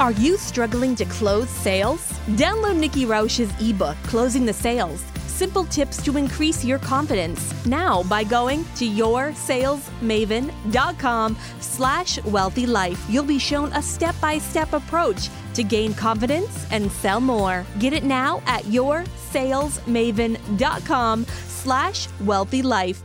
[0.00, 2.00] Are you struggling to close sales?
[2.36, 5.02] Download Nikki Rausch's ebook, Closing the Sales
[5.34, 13.04] Simple Tips to Increase Your Confidence now by going to yoursalesmaven.com slash wealthy life.
[13.08, 17.66] You'll be shown a step-by-step approach to gain confidence and sell more.
[17.80, 23.02] Get it now at yoursalesmaven.com slash wealthy life.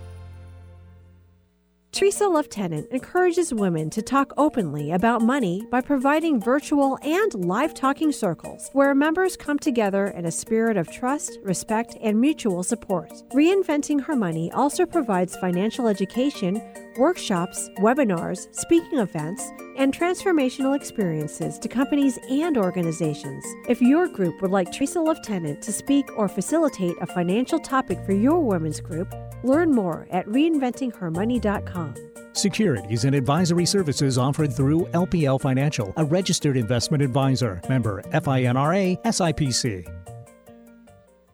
[1.92, 8.12] Tresa Leftenant encourages women to talk openly about money by providing virtual and live talking
[8.12, 13.12] circles where members come together in a spirit of trust, respect, and mutual support.
[13.34, 16.62] Reinventing Her Money also provides financial education,
[17.00, 23.44] workshops, webinars, speaking events, and transformational experiences to companies and organizations.
[23.68, 28.12] If your group would like Tresa Leftenant to speak or facilitate a financial topic for
[28.12, 31.96] your women's group, learn more at reinventinghermoney.com.
[32.34, 39.88] Securities and advisory services offered through LPL Financial, a registered investment advisor, member FINRA SIPC.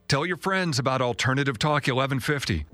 [0.08, 2.66] Tell your friends about Alternative Talk 1150.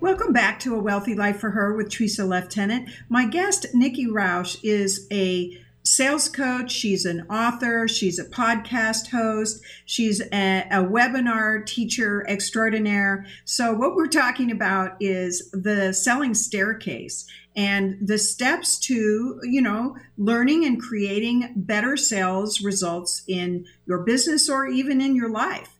[0.00, 2.88] Welcome back to A Wealthy Life for Her with Tresa Leftenant.
[3.10, 6.72] My guest, Nikki Rausch, is a sales coach.
[6.72, 7.86] She's an author.
[7.86, 9.62] She's a podcast host.
[9.84, 13.26] She's a, a, webinar teacher extraordinaire.
[13.44, 19.96] So, what we're talking about is the selling staircase and the steps to, you know,
[20.16, 25.79] learning and creating better sales results in your business or even in your life.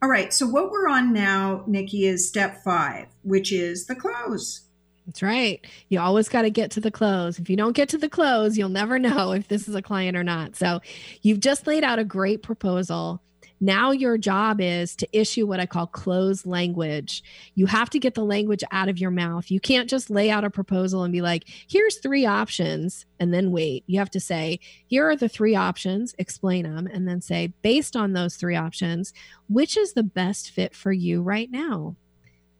[0.00, 0.32] All right.
[0.32, 4.60] So, what we're on now, Nikki, is step five, which is the close.
[5.06, 5.64] That's right.
[5.88, 7.38] You always got to get to the close.
[7.38, 10.16] If you don't get to the close, you'll never know if this is a client
[10.16, 10.54] or not.
[10.54, 10.80] So,
[11.22, 13.20] you've just laid out a great proposal.
[13.60, 17.22] Now, your job is to issue what I call closed language.
[17.54, 19.50] You have to get the language out of your mouth.
[19.50, 23.50] You can't just lay out a proposal and be like, here's three options, and then
[23.50, 23.84] wait.
[23.86, 27.96] You have to say, here are the three options, explain them, and then say, based
[27.96, 29.12] on those three options,
[29.48, 31.96] which is the best fit for you right now?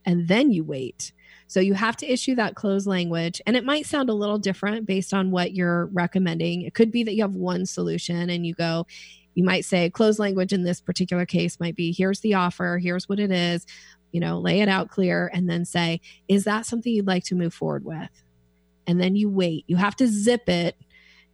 [0.04, 1.12] And then you wait
[1.48, 4.86] so you have to issue that closed language, and it might sound a little different
[4.86, 6.62] based on what you're recommending.
[6.62, 8.86] It could be that you have one solution and you go,
[9.38, 13.08] you might say closed language in this particular case might be here's the offer, here's
[13.08, 13.64] what it is,
[14.10, 17.36] you know, lay it out clear, and then say, is that something you'd like to
[17.36, 18.10] move forward with?
[18.88, 19.62] And then you wait.
[19.68, 20.74] You have to zip it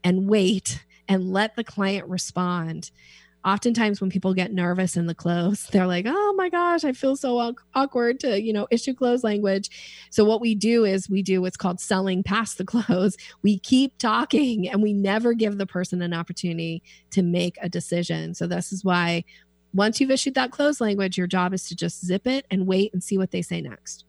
[0.05, 2.91] and wait and let the client respond
[3.45, 7.17] oftentimes when people get nervous in the close they're like oh my gosh i feel
[7.17, 9.71] so awkward to you know issue close language.
[10.11, 13.99] So what we do is we do what's called selling past the close we keep
[13.99, 18.35] talking and we never give the person an opportunity to make a decision.
[18.35, 19.25] So this is why
[19.73, 22.93] once you've issued that close language your job is to just zip it and wait
[22.93, 24.05] and see what they say next.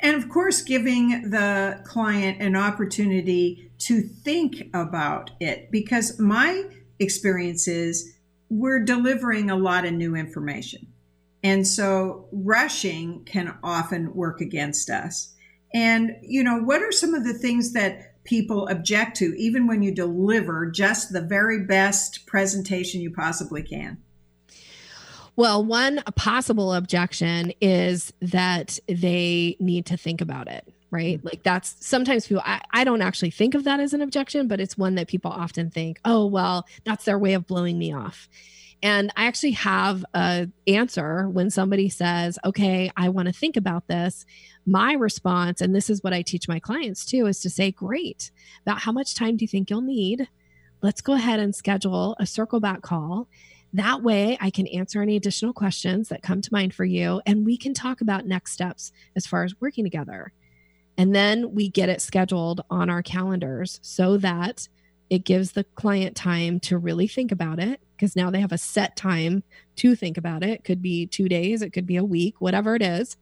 [0.00, 6.64] And of course, giving the client an opportunity to think about it because my
[6.98, 8.14] experience is
[8.50, 10.86] we're delivering a lot of new information.
[11.42, 15.34] And so rushing can often work against us.
[15.74, 19.82] And, you know, what are some of the things that people object to, even when
[19.82, 23.98] you deliver just the very best presentation you possibly can?
[25.36, 31.18] Well, one possible objection is that they need to think about it right?
[31.18, 31.26] Mm-hmm.
[31.26, 34.60] Like that's sometimes people, I, I don't actually think of that as an objection, but
[34.60, 38.28] it's one that people often think, oh, well, that's their way of blowing me off.
[38.82, 43.88] And I actually have a answer when somebody says, okay, I want to think about
[43.88, 44.26] this.
[44.66, 48.30] My response, and this is what I teach my clients too, is to say, great,
[48.62, 50.28] about how much time do you think you'll need?
[50.82, 53.26] Let's go ahead and schedule a circle back call.
[53.72, 57.44] That way, I can answer any additional questions that come to mind for you, and
[57.44, 60.32] we can talk about next steps as far as working together.
[60.96, 64.68] And then we get it scheduled on our calendars so that
[65.10, 68.58] it gives the client time to really think about it because now they have a
[68.58, 69.42] set time
[69.76, 70.50] to think about it.
[70.50, 70.64] it.
[70.64, 73.16] Could be two days, it could be a week, whatever it is.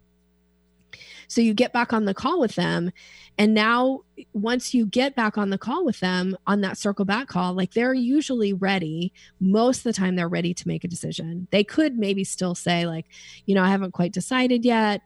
[1.28, 2.92] So you get back on the call with them.
[3.38, 4.00] And now,
[4.34, 7.72] once you get back on the call with them on that circle back call, like
[7.72, 9.14] they're usually ready.
[9.40, 11.48] Most of the time, they're ready to make a decision.
[11.50, 13.06] They could maybe still say, like,
[13.46, 15.00] you know, I haven't quite decided yet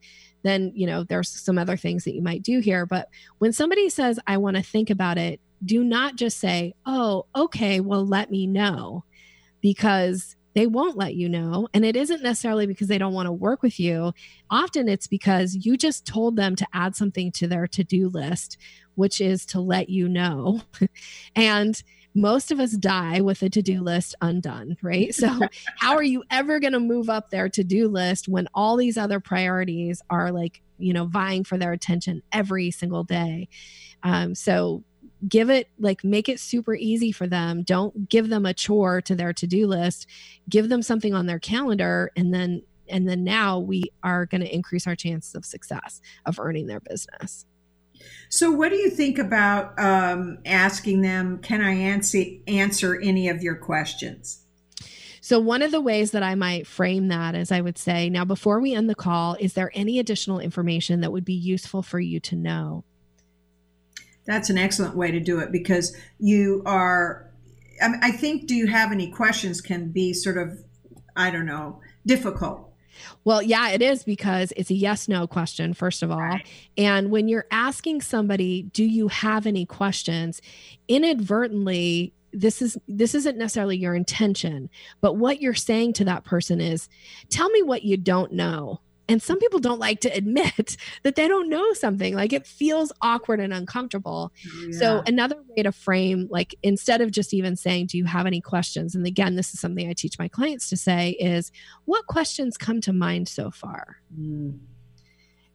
[0.47, 2.87] then you know there's some other things that you might do here.
[2.87, 7.27] But when somebody says i want to think about it do not just say oh
[7.35, 9.05] okay well let me know
[9.61, 11.69] because they won't let you know.
[11.75, 14.15] And it isn't necessarily because they don't want to work with you.
[14.49, 18.57] Often it's because you just told them to add something to their to-do list
[18.97, 20.61] which is to let you know.
[21.37, 21.81] And
[22.17, 25.15] most of us die with a to-do list undone right?
[25.15, 25.29] So
[25.79, 29.21] how are you ever going to move up their to-do list when all these other
[29.21, 33.49] priorities are like you know vying for their attention every single day?
[34.03, 34.83] Um, so
[35.29, 37.63] give it like make it super easy for them.
[37.63, 40.07] Don't give them a chore to their to-do list.
[40.49, 44.55] Give them something on their calendar and then and then now we are going to
[44.55, 47.45] increase our chances of success of earning their business
[48.29, 53.43] so, what do you think about um, asking them, can I answer, answer any of
[53.43, 54.43] your questions?
[55.21, 58.25] So, one of the ways that I might frame that is I would say, now,
[58.25, 62.01] before we end the call, is there any additional information that would be useful for
[62.01, 62.85] you to know?
[64.27, 67.31] That's an excellent way to do it because you are,
[67.81, 70.65] I think, do you have any questions can be sort of,
[71.15, 72.73] I don't know, difficult
[73.25, 76.21] well, yeah, it is because it's a yes no question, first of all.
[76.21, 76.47] Right.
[76.77, 80.41] And when you're asking somebody, do you have any questions?
[80.89, 84.69] Inadvertently, this is this isn't necessarily your intention
[85.01, 86.87] but what you're saying to that person is
[87.31, 88.79] tell me what you don't know
[89.09, 92.15] and some people don't like to admit that they don't know something.
[92.15, 94.33] Like it feels awkward and uncomfortable.
[94.69, 94.79] Yeah.
[94.79, 98.41] So, another way to frame, like instead of just even saying, Do you have any
[98.41, 98.95] questions?
[98.95, 101.53] And again, this is something I teach my clients to say is,
[101.85, 103.97] What questions come to mind so far?
[104.19, 104.59] Mm.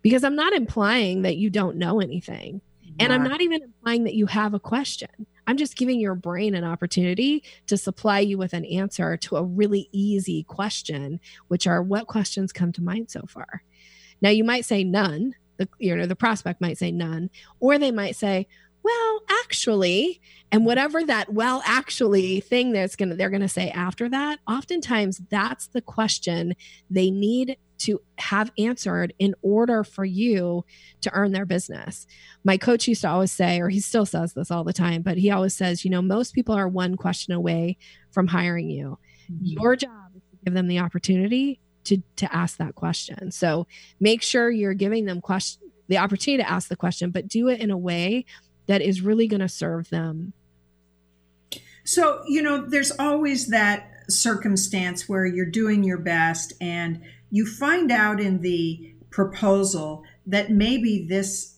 [0.01, 2.61] because I'm not implying that you don't know anything.
[2.99, 5.09] And I'm not even implying that you have a question.
[5.47, 9.43] I'm just giving your brain an opportunity to supply you with an answer to a
[9.43, 13.63] really easy question, which are what questions come to mind so far?
[14.21, 15.35] Now you might say none.
[15.57, 17.29] The you know the prospect might say none,
[17.59, 18.47] or they might say,
[18.83, 20.21] well, actually,
[20.51, 25.67] and whatever that well actually thing that's gonna they're gonna say after that, oftentimes that's
[25.67, 26.55] the question
[26.89, 30.65] they need to have answered in order for you
[31.01, 32.05] to earn their business.
[32.43, 35.17] My coach used to always say, or he still says this all the time, but
[35.17, 37.77] he always says, you know, most people are one question away
[38.11, 38.99] from hiring you.
[39.31, 39.45] Mm-hmm.
[39.45, 43.31] Your job is to give them the opportunity to to ask that question.
[43.31, 43.67] So
[43.99, 47.59] make sure you're giving them question the opportunity to ask the question, but do it
[47.59, 48.25] in a way
[48.67, 50.33] that is really going to serve them.
[51.83, 57.01] So, you know, there's always that circumstance where you're doing your best and
[57.31, 61.57] you find out in the proposal that maybe this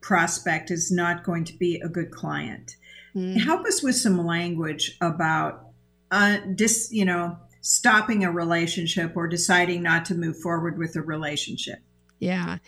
[0.00, 2.76] prospect is not going to be a good client.
[3.14, 3.40] Mm.
[3.40, 5.68] Help us with some language about
[6.10, 11.02] uh, dis, you know, stopping a relationship or deciding not to move forward with a
[11.02, 11.78] relationship.
[12.18, 12.58] Yeah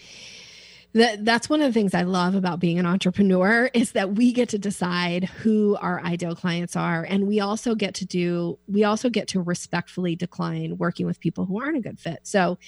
[0.97, 4.33] that that's one of the things I love about being an entrepreneur is that we
[4.33, 8.85] get to decide who our ideal clients are and we also get to do we
[8.85, 12.21] also get to respectfully decline working with people who aren't a good fit.
[12.23, 12.59] So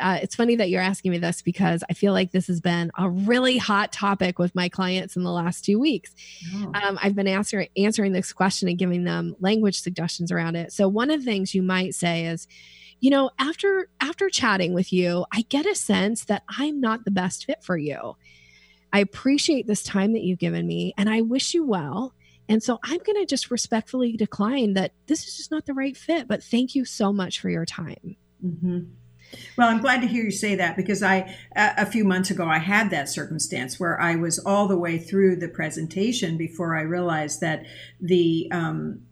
[0.00, 2.90] uh, it's funny that you're asking me this because I feel like this has been
[2.98, 6.12] a really hot topic with my clients in the last two weeks.
[6.54, 6.72] Oh.
[6.74, 10.72] Um, I've been answering answering this question and giving them language suggestions around it.
[10.72, 12.48] So one of the things you might say is
[13.00, 17.10] you know, after after chatting with you, I get a sense that I'm not the
[17.10, 18.16] best fit for you.
[18.92, 22.14] I appreciate this time that you've given me and I wish you well.
[22.48, 25.96] And so I'm going to just respectfully decline that this is just not the right
[25.96, 28.16] fit, but thank you so much for your time.
[28.44, 28.80] Mm-hmm.
[29.58, 32.58] Well, I'm glad to hear you say that because I, a few months ago, I
[32.58, 37.40] had that circumstance where I was all the way through the presentation before I realized
[37.40, 37.66] that
[38.00, 39.02] the um,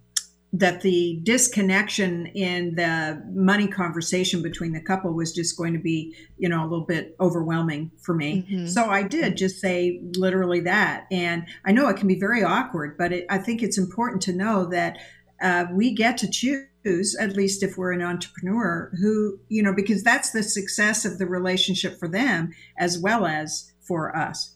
[0.57, 6.15] that the disconnection in the money conversation between the couple was just going to be,
[6.39, 8.47] you know, a little bit overwhelming for me.
[8.49, 8.67] Mm-hmm.
[8.69, 11.07] So I did just say literally that.
[11.11, 14.33] And I know it can be very awkward, but it, I think it's important to
[14.33, 14.99] know that
[15.43, 20.05] uh, we get to choose, at least if we're an entrepreneur, who, you know, because
[20.05, 24.54] that's the success of the relationship for them as well as for us.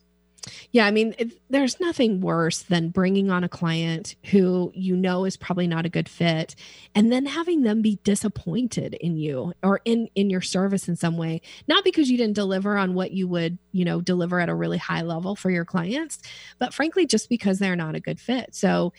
[0.71, 5.25] Yeah, I mean, it, there's nothing worse than bringing on a client who you know
[5.25, 6.55] is probably not a good fit
[6.93, 11.17] and then having them be disappointed in you or in in your service in some
[11.17, 14.55] way, not because you didn't deliver on what you would, you know, deliver at a
[14.55, 16.19] really high level for your clients,
[16.59, 18.53] but frankly just because they're not a good fit.
[18.53, 18.93] So,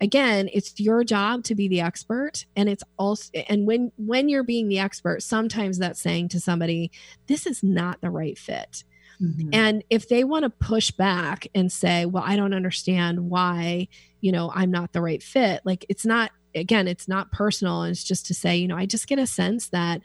[0.00, 4.42] again it's your job to be the expert and it's also and when when you're
[4.42, 6.90] being the expert sometimes that's saying to somebody
[7.28, 8.82] this is not the right fit
[9.22, 9.50] Mm-hmm.
[9.52, 13.88] And if they want to push back and say, well, I don't understand why,
[14.20, 17.84] you know, I'm not the right fit, like it's not, again, it's not personal.
[17.84, 20.02] It's just to say, you know, I just get a sense that,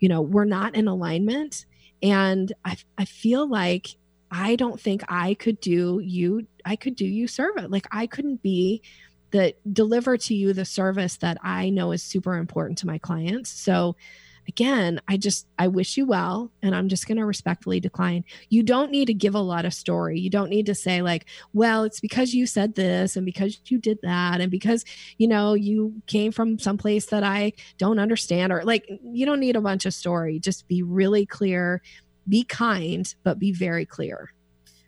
[0.00, 1.66] you know, we're not in alignment.
[2.02, 3.96] And I, I feel like
[4.30, 7.66] I don't think I could do you, I could do you service.
[7.68, 8.82] Like I couldn't be
[9.30, 13.50] the deliver to you the service that I know is super important to my clients.
[13.50, 13.96] So,
[14.48, 18.24] again, I just, I wish you well, and I'm just going to respectfully decline.
[18.48, 20.18] You don't need to give a lot of story.
[20.18, 23.78] You don't need to say, like, well, it's because you said this and because you
[23.78, 24.84] did that and because,
[25.18, 29.56] you know, you came from someplace that I don't understand or like, you don't need
[29.56, 30.40] a bunch of story.
[30.40, 31.82] Just be really clear,
[32.26, 34.32] be kind, but be very clear.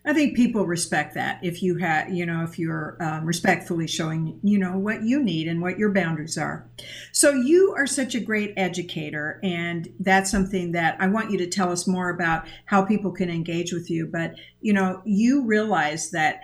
[0.04, 4.40] I think people respect that if you have, you know, if you're um, respectfully showing,
[4.42, 6.68] you know, what you need and what your boundaries are.
[7.12, 11.46] So you are such a great educator, and that's something that I want you to
[11.46, 14.06] tell us more about how people can engage with you.
[14.06, 16.40] But you know, you realize that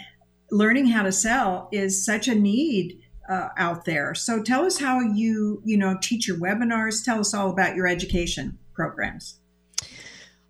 [0.50, 4.14] learning how to sell is such a need uh, out there.
[4.14, 7.04] So tell us how you, you know, teach your webinars.
[7.04, 9.40] Tell us all about your education programs.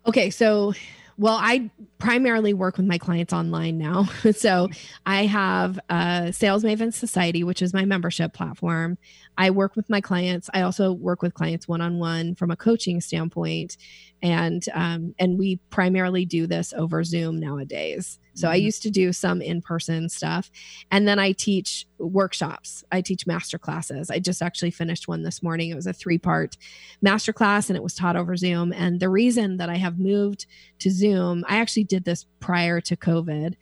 [0.05, 0.73] Okay, so
[1.17, 4.05] well, I primarily work with my clients online now.
[4.35, 4.69] so
[5.05, 8.97] I have a Sales Maven Society, which is my membership platform.
[9.37, 10.49] I work with my clients.
[10.53, 13.77] I also work with clients one on one from a coaching standpoint,
[14.21, 18.19] and um, and we primarily do this over Zoom nowadays.
[18.37, 18.53] So mm-hmm.
[18.53, 20.51] I used to do some in person stuff,
[20.91, 22.83] and then I teach workshops.
[22.91, 24.09] I teach master classes.
[24.09, 25.69] I just actually finished one this morning.
[25.69, 26.57] It was a three part
[27.01, 28.71] master class, and it was taught over Zoom.
[28.73, 30.45] And the reason that I have moved
[30.79, 33.55] to Zoom, I actually did this prior to COVID,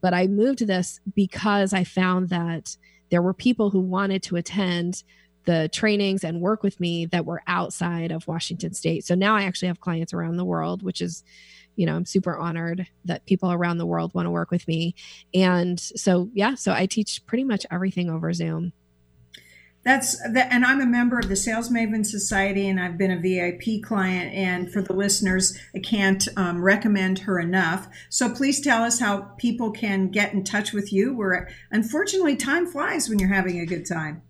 [0.00, 2.76] but I moved this because I found that
[3.10, 5.02] there were people who wanted to attend
[5.44, 9.04] the trainings and work with me that were outside of Washington state.
[9.04, 11.24] So now I actually have clients around the world, which is
[11.76, 14.94] you know, I'm super honored that people around the world want to work with me.
[15.34, 18.72] And so, yeah, so I teach pretty much everything over Zoom.
[19.84, 23.82] That's and I'm a member of the Sales Maven Society, and I've been a VIP
[23.82, 24.32] client.
[24.32, 27.88] And for the listeners, I can't um, recommend her enough.
[28.08, 31.16] So please tell us how people can get in touch with you.
[31.16, 34.22] Where unfortunately, time flies when you're having a good time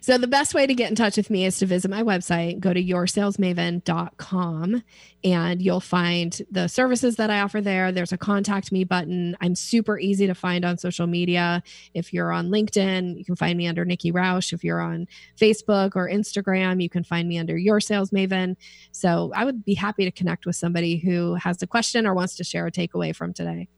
[0.00, 2.58] so the best way to get in touch with me is to visit my website
[2.58, 4.82] go to yoursalesmaven.com
[5.24, 7.92] and you'll find the services that i offer there.
[7.92, 9.36] There's a contact me button.
[9.40, 11.62] I'm super easy to find on social media.
[11.92, 15.06] If you're on linkedin you can find me under nikki rausch if you're on
[15.38, 18.56] facebook or instagram you can find me under your sales maven.
[18.92, 22.36] So i would be happy to connect with somebody who has a question or wants
[22.36, 23.68] to share a takeaway from today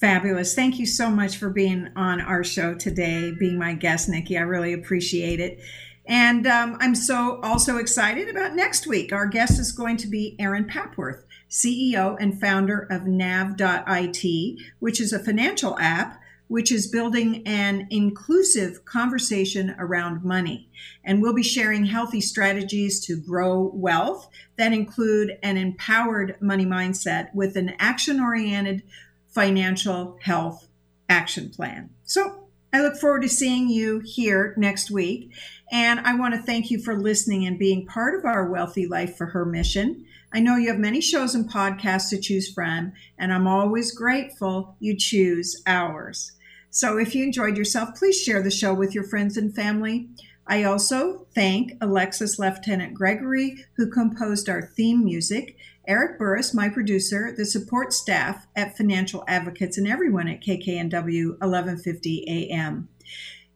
[0.00, 0.54] Fabulous.
[0.54, 4.38] Thank you so much for being on our show today, being my guest, Nikki.
[4.38, 5.60] I really appreciate it.
[6.06, 9.12] And um, I'm so also excited about next week.
[9.12, 15.12] Our guest is going to be Erin Papworth, CEO and founder of Nav.it, which is
[15.12, 20.68] a financial app which is building an inclusive conversation around money.
[21.04, 27.32] And we'll be sharing healthy strategies to grow wealth that include an empowered money mindset
[27.32, 28.82] with an action oriented
[29.30, 30.68] financial health
[31.08, 31.90] action plan.
[32.04, 35.32] So I look forward to seeing you here next week.
[35.72, 39.16] And I want to thank you for listening and being part of our Wealthy Life
[39.16, 40.04] for Her mission.
[40.32, 44.76] I know you have many shows and podcasts to choose from, and I'm always grateful
[44.78, 46.32] you choose ours.
[46.70, 50.08] So if you enjoyed yourself, please share the show with your friends and family.
[50.46, 55.56] I also thank Alexis Leftenant Gregory, who composed our theme music,
[55.86, 62.24] Eric Burris, my producer, the support staff at Financial Advocates, and everyone at KKNW 1150
[62.28, 62.88] AM.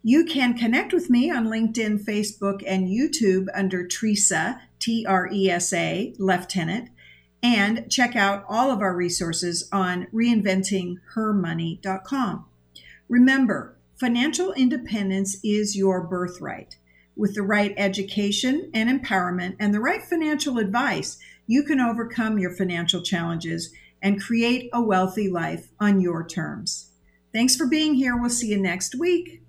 [0.03, 5.49] You can connect with me on LinkedIn, Facebook, and YouTube under Tresa, T R E
[5.49, 6.89] S A, Leftenant,
[7.43, 12.45] and check out all of our resources on reinventinghermoney.com.
[13.09, 16.77] Remember, financial independence is your birthright.
[17.17, 22.51] With the right education and empowerment and the right financial advice, you can overcome your
[22.51, 23.73] financial challenges
[24.03, 26.91] and create a wealthy life on your terms.
[27.33, 28.17] Thanks for being here.
[28.17, 29.41] We'll see you next week.